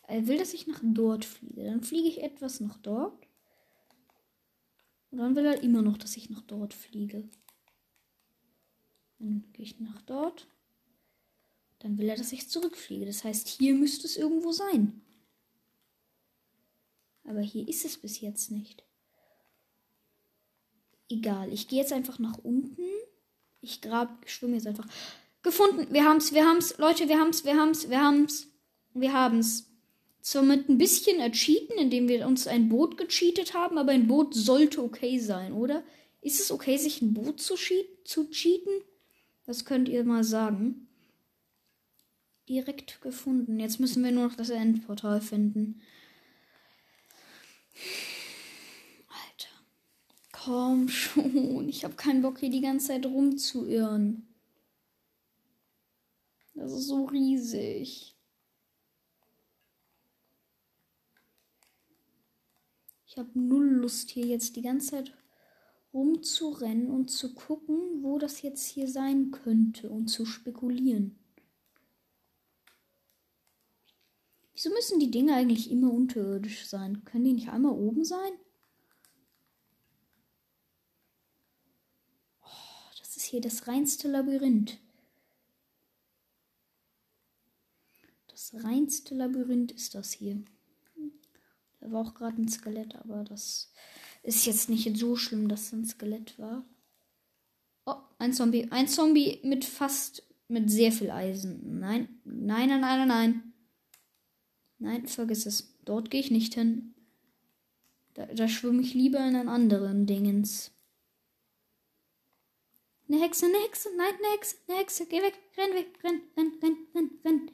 Er 0.03 0.27
will, 0.27 0.37
dass 0.37 0.53
ich 0.53 0.67
nach 0.67 0.81
dort 0.83 1.25
fliege. 1.25 1.63
Dann 1.63 1.83
fliege 1.83 2.07
ich 2.07 2.21
etwas 2.21 2.59
nach 2.59 2.77
dort. 2.77 3.30
Und 5.11 5.17
dann 5.17 5.35
will 5.35 5.45
er 5.45 5.61
immer 5.61 5.81
noch, 5.81 5.97
dass 5.97 6.17
ich 6.17 6.29
nach 6.29 6.41
dort 6.41 6.73
fliege. 6.73 7.27
Dann 9.19 9.43
gehe 9.53 9.65
ich 9.65 9.79
nach 9.79 10.01
dort. 10.03 10.47
Dann 11.79 11.97
will 11.97 12.09
er, 12.09 12.15
dass 12.15 12.31
ich 12.31 12.49
zurückfliege. 12.49 13.05
Das 13.05 13.23
heißt, 13.23 13.47
hier 13.47 13.75
müsste 13.75 14.07
es 14.07 14.17
irgendwo 14.17 14.51
sein. 14.51 15.01
Aber 17.25 17.41
hier 17.41 17.67
ist 17.67 17.85
es 17.85 17.97
bis 17.97 18.21
jetzt 18.21 18.51
nicht. 18.51 18.83
Egal, 21.09 21.51
ich 21.51 21.67
gehe 21.67 21.79
jetzt 21.79 21.93
einfach 21.93 22.19
nach 22.19 22.37
unten. 22.37 22.87
Ich 23.61 23.81
grab, 23.81 24.29
schwimme 24.29 24.55
jetzt 24.55 24.67
einfach. 24.67 24.87
Gefunden, 25.43 25.93
wir 25.93 26.05
haben's, 26.05 26.33
wir 26.33 26.47
haben's, 26.47 26.77
Leute, 26.77 27.09
wir 27.09 27.19
haben's, 27.19 27.43
wir 27.43 27.59
haben's, 27.59 27.89
wir 27.89 28.01
haben's. 28.01 28.47
Wir 28.93 29.13
haben's. 29.13 29.70
Zwar 30.21 30.43
mit 30.43 30.69
ein 30.69 30.77
bisschen 30.77 31.19
ercheaten, 31.19 31.77
indem 31.77 32.07
wir 32.07 32.27
uns 32.27 32.45
ein 32.45 32.69
Boot 32.69 32.97
gecheatet 32.97 33.53
haben, 33.55 33.77
aber 33.77 33.91
ein 33.91 34.07
Boot 34.07 34.35
sollte 34.35 34.83
okay 34.83 35.17
sein, 35.17 35.53
oder? 35.53 35.83
Ist 36.21 36.39
es 36.39 36.51
okay, 36.51 36.77
sich 36.77 37.01
ein 37.01 37.13
Boot 37.13 37.39
zu, 37.39 37.55
zu 38.03 38.29
cheaten? 38.29 38.83
Das 39.47 39.65
könnt 39.65 39.89
ihr 39.89 40.03
mal 40.03 40.23
sagen. 40.23 40.87
Direkt 42.47 43.01
gefunden. 43.01 43.59
Jetzt 43.59 43.79
müssen 43.79 44.03
wir 44.03 44.11
nur 44.11 44.27
noch 44.27 44.35
das 44.35 44.51
Endportal 44.51 45.21
finden. 45.21 45.81
Alter. 49.07 49.49
Komm 50.31 50.87
schon. 50.87 51.67
Ich 51.67 51.83
habe 51.83 51.95
keinen 51.95 52.21
Bock, 52.21 52.39
hier 52.39 52.51
die 52.51 52.61
ganze 52.61 52.87
Zeit 52.87 53.05
rumzuirren. 53.07 54.27
Das 56.53 56.71
ist 56.71 56.87
so 56.87 57.05
riesig. 57.05 58.15
Ich 63.11 63.17
habe 63.17 63.37
null 63.37 63.65
Lust 63.65 64.09
hier 64.09 64.25
jetzt 64.25 64.55
die 64.55 64.61
ganze 64.61 64.91
Zeit 64.91 65.17
rumzurennen 65.93 66.89
und 66.89 67.11
zu 67.11 67.33
gucken, 67.33 68.01
wo 68.01 68.17
das 68.17 68.41
jetzt 68.41 68.65
hier 68.65 68.87
sein 68.87 69.31
könnte 69.31 69.89
und 69.89 70.07
zu 70.07 70.25
spekulieren. 70.25 71.19
Wieso 74.53 74.69
müssen 74.69 75.01
die 75.01 75.11
Dinge 75.11 75.35
eigentlich 75.35 75.69
immer 75.69 75.91
unterirdisch 75.91 76.65
sein? 76.65 77.03
Können 77.03 77.25
die 77.25 77.33
nicht 77.33 77.49
einmal 77.49 77.73
oben 77.73 78.05
sein? 78.05 78.31
Oh, 82.43 82.95
das 82.97 83.17
ist 83.17 83.25
hier 83.25 83.41
das 83.41 83.67
reinste 83.67 84.07
Labyrinth. 84.07 84.79
Das 88.27 88.53
reinste 88.63 89.15
Labyrinth 89.15 89.73
ist 89.73 89.95
das 89.95 90.13
hier. 90.13 90.45
War 91.91 92.07
auch 92.07 92.13
gerade 92.13 92.41
ein 92.41 92.47
Skelett, 92.47 92.95
aber 92.95 93.23
das 93.23 93.71
ist 94.23 94.45
jetzt 94.45 94.69
nicht 94.69 94.97
so 94.97 95.15
schlimm, 95.15 95.47
dass 95.47 95.67
es 95.67 95.73
ein 95.73 95.85
Skelett 95.85 96.39
war. 96.39 96.65
Oh, 97.85 97.95
ein 98.19 98.33
Zombie. 98.33 98.71
Ein 98.71 98.87
Zombie 98.87 99.39
mit 99.43 99.65
fast, 99.65 100.23
mit 100.47 100.69
sehr 100.69 100.91
viel 100.91 101.11
Eisen. 101.11 101.79
Nein, 101.79 102.21
nein, 102.23 102.69
nein, 102.69 102.81
nein, 102.81 103.07
nein. 103.07 103.53
Nein, 104.79 105.07
vergiss 105.07 105.45
es. 105.45 105.77
Dort 105.83 106.09
gehe 106.09 106.21
ich 106.21 106.31
nicht 106.31 106.53
hin. 106.53 106.95
Da, 108.13 108.25
da 108.25 108.47
schwimme 108.47 108.81
ich 108.81 108.93
lieber 108.93 109.19
in 109.19 109.35
einen 109.35 109.49
anderen 109.49 110.05
Dingens. 110.05 110.71
Eine 113.07 113.21
Hexe, 113.21 113.45
eine 113.47 113.57
Hexe, 113.65 113.89
nein, 113.97 114.13
eine 114.17 114.33
Hexe, 114.33 114.55
eine 114.67 114.77
Hexe, 114.77 115.05
geh 115.05 115.21
weg, 115.21 115.37
renn 115.57 115.73
weg, 115.73 115.99
renn, 116.03 116.21
renn, 116.37 116.53
renn, 116.61 116.77
renn, 116.95 117.19
renn. 117.25 117.51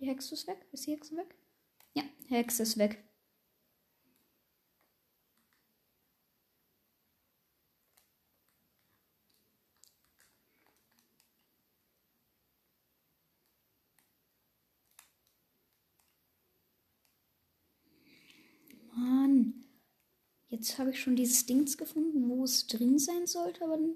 Die 0.00 0.06
Hexe 0.06 0.34
ist 0.34 0.46
weg. 0.46 0.66
Ist 0.72 0.86
die 0.86 0.92
Hexe 0.92 1.16
weg? 1.16 1.34
Ja, 1.94 2.02
Hexe 2.28 2.62
ist 2.62 2.78
weg. 2.78 3.04
Mann. 18.96 19.54
Jetzt 20.50 20.78
habe 20.78 20.90
ich 20.90 21.00
schon 21.00 21.14
dieses 21.14 21.46
Dings 21.46 21.78
gefunden, 21.78 22.28
wo 22.28 22.42
es 22.42 22.66
drin 22.66 22.98
sein 22.98 23.28
sollte, 23.28 23.64
aber 23.64 23.76
dann 23.76 23.94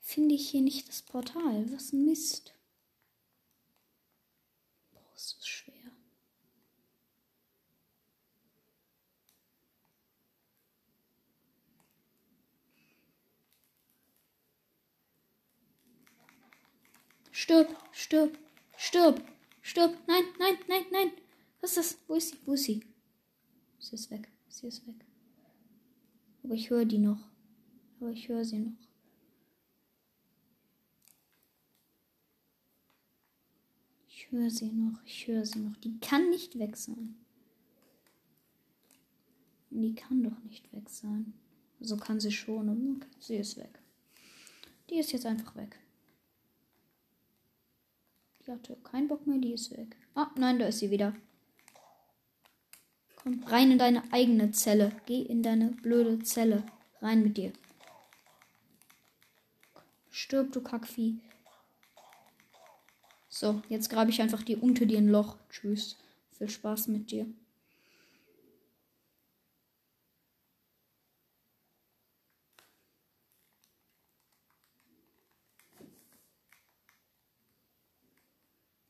finde 0.00 0.34
ich 0.34 0.50
hier 0.50 0.60
nicht 0.60 0.88
das 0.88 1.00
Portal. 1.00 1.72
Was 1.72 1.92
ein 1.92 2.04
Mist. 2.04 2.54
Boah, 4.92 5.14
ist 5.14 5.36
das 5.38 5.46
schwer. 5.46 5.74
Stirb, 17.30 17.68
stirb, 17.92 18.36
stirb, 18.76 19.22
stirb. 19.62 19.96
Nein, 20.08 20.24
nein, 20.40 20.58
nein, 20.66 20.86
nein. 20.90 21.12
Was 21.60 21.76
ist 21.76 21.92
das? 21.92 21.98
Wo 22.08 22.14
ist 22.14 22.30
sie? 22.30 22.38
Wo 22.44 22.54
ist 22.54 22.64
sie? 22.64 22.84
Sie 23.78 23.94
ist 23.94 24.10
weg. 24.10 24.28
Sie 24.48 24.66
ist 24.66 24.84
weg. 24.84 25.05
Aber 26.46 26.54
ich 26.54 26.70
höre 26.70 26.84
die 26.84 26.98
noch. 26.98 27.18
Aber 27.98 28.10
ich 28.10 28.28
höre 28.28 28.44
sie 28.44 28.60
noch. 28.60 28.78
Ich 34.08 34.30
höre 34.30 34.48
sie 34.48 34.70
noch. 34.70 35.02
Ich 35.04 35.26
höre 35.26 35.44
sie 35.44 35.58
noch. 35.58 35.76
Die 35.78 35.98
kann 35.98 36.30
nicht 36.30 36.56
weg 36.60 36.76
sein. 36.76 37.16
Die 39.70 39.96
kann 39.96 40.22
doch 40.22 40.38
nicht 40.44 40.72
weg 40.72 40.88
sein. 40.88 41.34
So 41.80 41.94
also 41.94 42.04
kann 42.04 42.20
sie 42.20 42.30
schon. 42.30 42.68
Okay, 42.68 43.08
sie 43.18 43.36
ist 43.38 43.56
weg. 43.56 43.80
Die 44.88 45.00
ist 45.00 45.10
jetzt 45.10 45.26
einfach 45.26 45.56
weg. 45.56 45.76
Die 48.38 48.52
hatte 48.52 48.76
keinen 48.84 49.08
Bock 49.08 49.26
mehr, 49.26 49.38
die 49.38 49.52
ist 49.52 49.72
weg. 49.76 49.96
Ah, 50.14 50.30
nein, 50.36 50.60
da 50.60 50.68
ist 50.68 50.78
sie 50.78 50.92
wieder. 50.92 51.12
Komm, 53.26 53.42
rein 53.48 53.72
in 53.72 53.78
deine 53.78 54.04
eigene 54.12 54.52
Zelle. 54.52 54.92
Geh 55.06 55.20
in 55.20 55.42
deine 55.42 55.72
blöde 55.82 56.22
Zelle. 56.22 56.62
Rein 57.02 57.24
mit 57.24 57.36
dir. 57.36 57.52
Stirb, 60.10 60.52
du 60.52 60.60
Kackvieh. 60.60 61.18
So, 63.28 63.62
jetzt 63.68 63.90
grabe 63.90 64.10
ich 64.10 64.22
einfach 64.22 64.44
dir 64.44 64.62
unter 64.62 64.86
dir 64.86 64.98
ein 64.98 65.08
Loch. 65.08 65.38
Tschüss. 65.50 65.96
Viel 66.38 66.48
Spaß 66.48 66.86
mit 66.86 67.10
dir. 67.10 67.26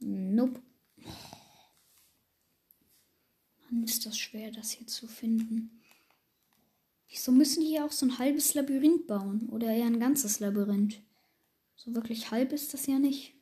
Nope. 0.00 0.60
Mann, 3.70 3.84
ist 3.84 4.06
das 4.06 4.18
schwer, 4.36 4.50
das 4.50 4.70
hier 4.70 4.86
zu 4.86 5.06
finden. 5.06 5.82
Wieso 7.08 7.32
müssen 7.32 7.60
die 7.62 7.68
hier 7.68 7.84
auch 7.84 7.92
so 7.92 8.04
ein 8.04 8.18
halbes 8.18 8.52
Labyrinth 8.54 9.06
bauen? 9.06 9.48
Oder 9.48 9.68
eher 9.68 9.86
ein 9.86 10.00
ganzes 10.00 10.40
Labyrinth? 10.40 11.00
So 11.76 11.94
wirklich 11.94 12.30
halb 12.30 12.52
ist 12.52 12.74
das 12.74 12.86
ja 12.86 12.98
nicht. 12.98 13.34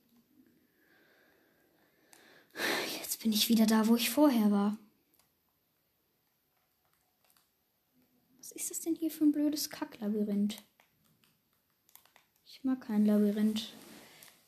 Jetzt 3.00 3.20
bin 3.22 3.32
ich 3.32 3.48
wieder 3.48 3.66
da, 3.66 3.88
wo 3.88 3.96
ich 3.96 4.10
vorher 4.10 4.50
war. 4.52 4.78
Was 8.38 8.52
ist 8.52 8.70
das 8.70 8.80
denn 8.80 8.94
hier 8.94 9.10
für 9.10 9.24
ein 9.24 9.32
blödes 9.32 9.70
Kacklabyrinth? 9.70 10.62
Ich 12.44 12.62
mag 12.62 12.82
kein 12.82 13.04
Labyrinth. 13.04 13.72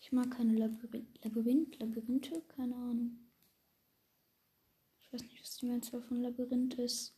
Ich 0.00 0.12
mag 0.12 0.30
keine 0.30 0.52
Labyrinth, 0.52 1.24
Labyrinth, 1.24 1.80
Labyrinthe, 1.80 2.42
keine 2.54 2.76
Ahnung. 2.76 3.18
Ich 5.06 5.12
weiß 5.12 5.22
nicht, 5.22 5.40
was 5.40 5.45
die 5.58 5.66
Mehrzahl 5.66 6.02
von 6.02 6.22
Labyrinth 6.22 6.74
ist. 6.74 7.14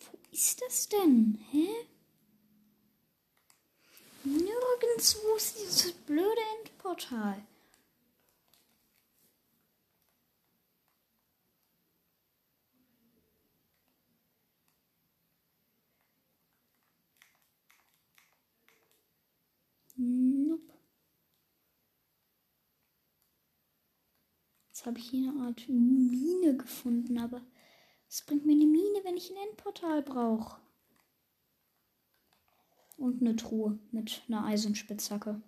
Wo 0.00 0.18
ist 0.30 0.60
das 0.62 0.88
denn? 0.88 1.38
Hä? 1.50 1.68
Nirgendwo 4.24 5.36
ist 5.36 5.58
dieses 5.58 5.92
blöde 5.92 6.40
Endportal. 6.58 7.46
Nope. 19.98 20.78
Jetzt 24.68 24.86
habe 24.86 24.98
ich 24.98 25.10
hier 25.10 25.30
eine 25.30 25.40
Art 25.46 25.68
Mine 25.68 26.56
gefunden, 26.56 27.18
aber 27.18 27.44
es 28.08 28.24
bringt 28.24 28.46
mir 28.46 28.52
eine 28.52 28.66
Mine, 28.66 29.00
wenn 29.02 29.16
ich 29.16 29.30
ein 29.30 29.48
Endportal 29.48 30.02
brauche. 30.02 30.60
Und 32.96 33.20
eine 33.20 33.34
Truhe 33.34 33.78
mit 33.90 34.22
einer 34.28 34.44
Eisenspitzhacke. 34.44 35.42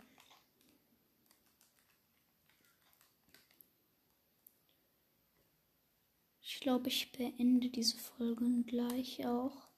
Ich 6.42 6.58
glaube, 6.60 6.88
ich 6.88 7.12
beende 7.12 7.70
diese 7.70 7.96
Folge 7.98 8.64
gleich 8.66 9.24
auch. 9.26 9.69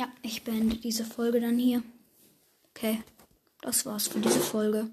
Ja, 0.00 0.08
ich 0.22 0.44
beende 0.44 0.76
diese 0.76 1.04
Folge 1.04 1.42
dann 1.42 1.58
hier. 1.58 1.82
Okay, 2.70 3.02
das 3.60 3.84
war's 3.84 4.08
für 4.08 4.18
diese 4.18 4.40
Folge. 4.40 4.88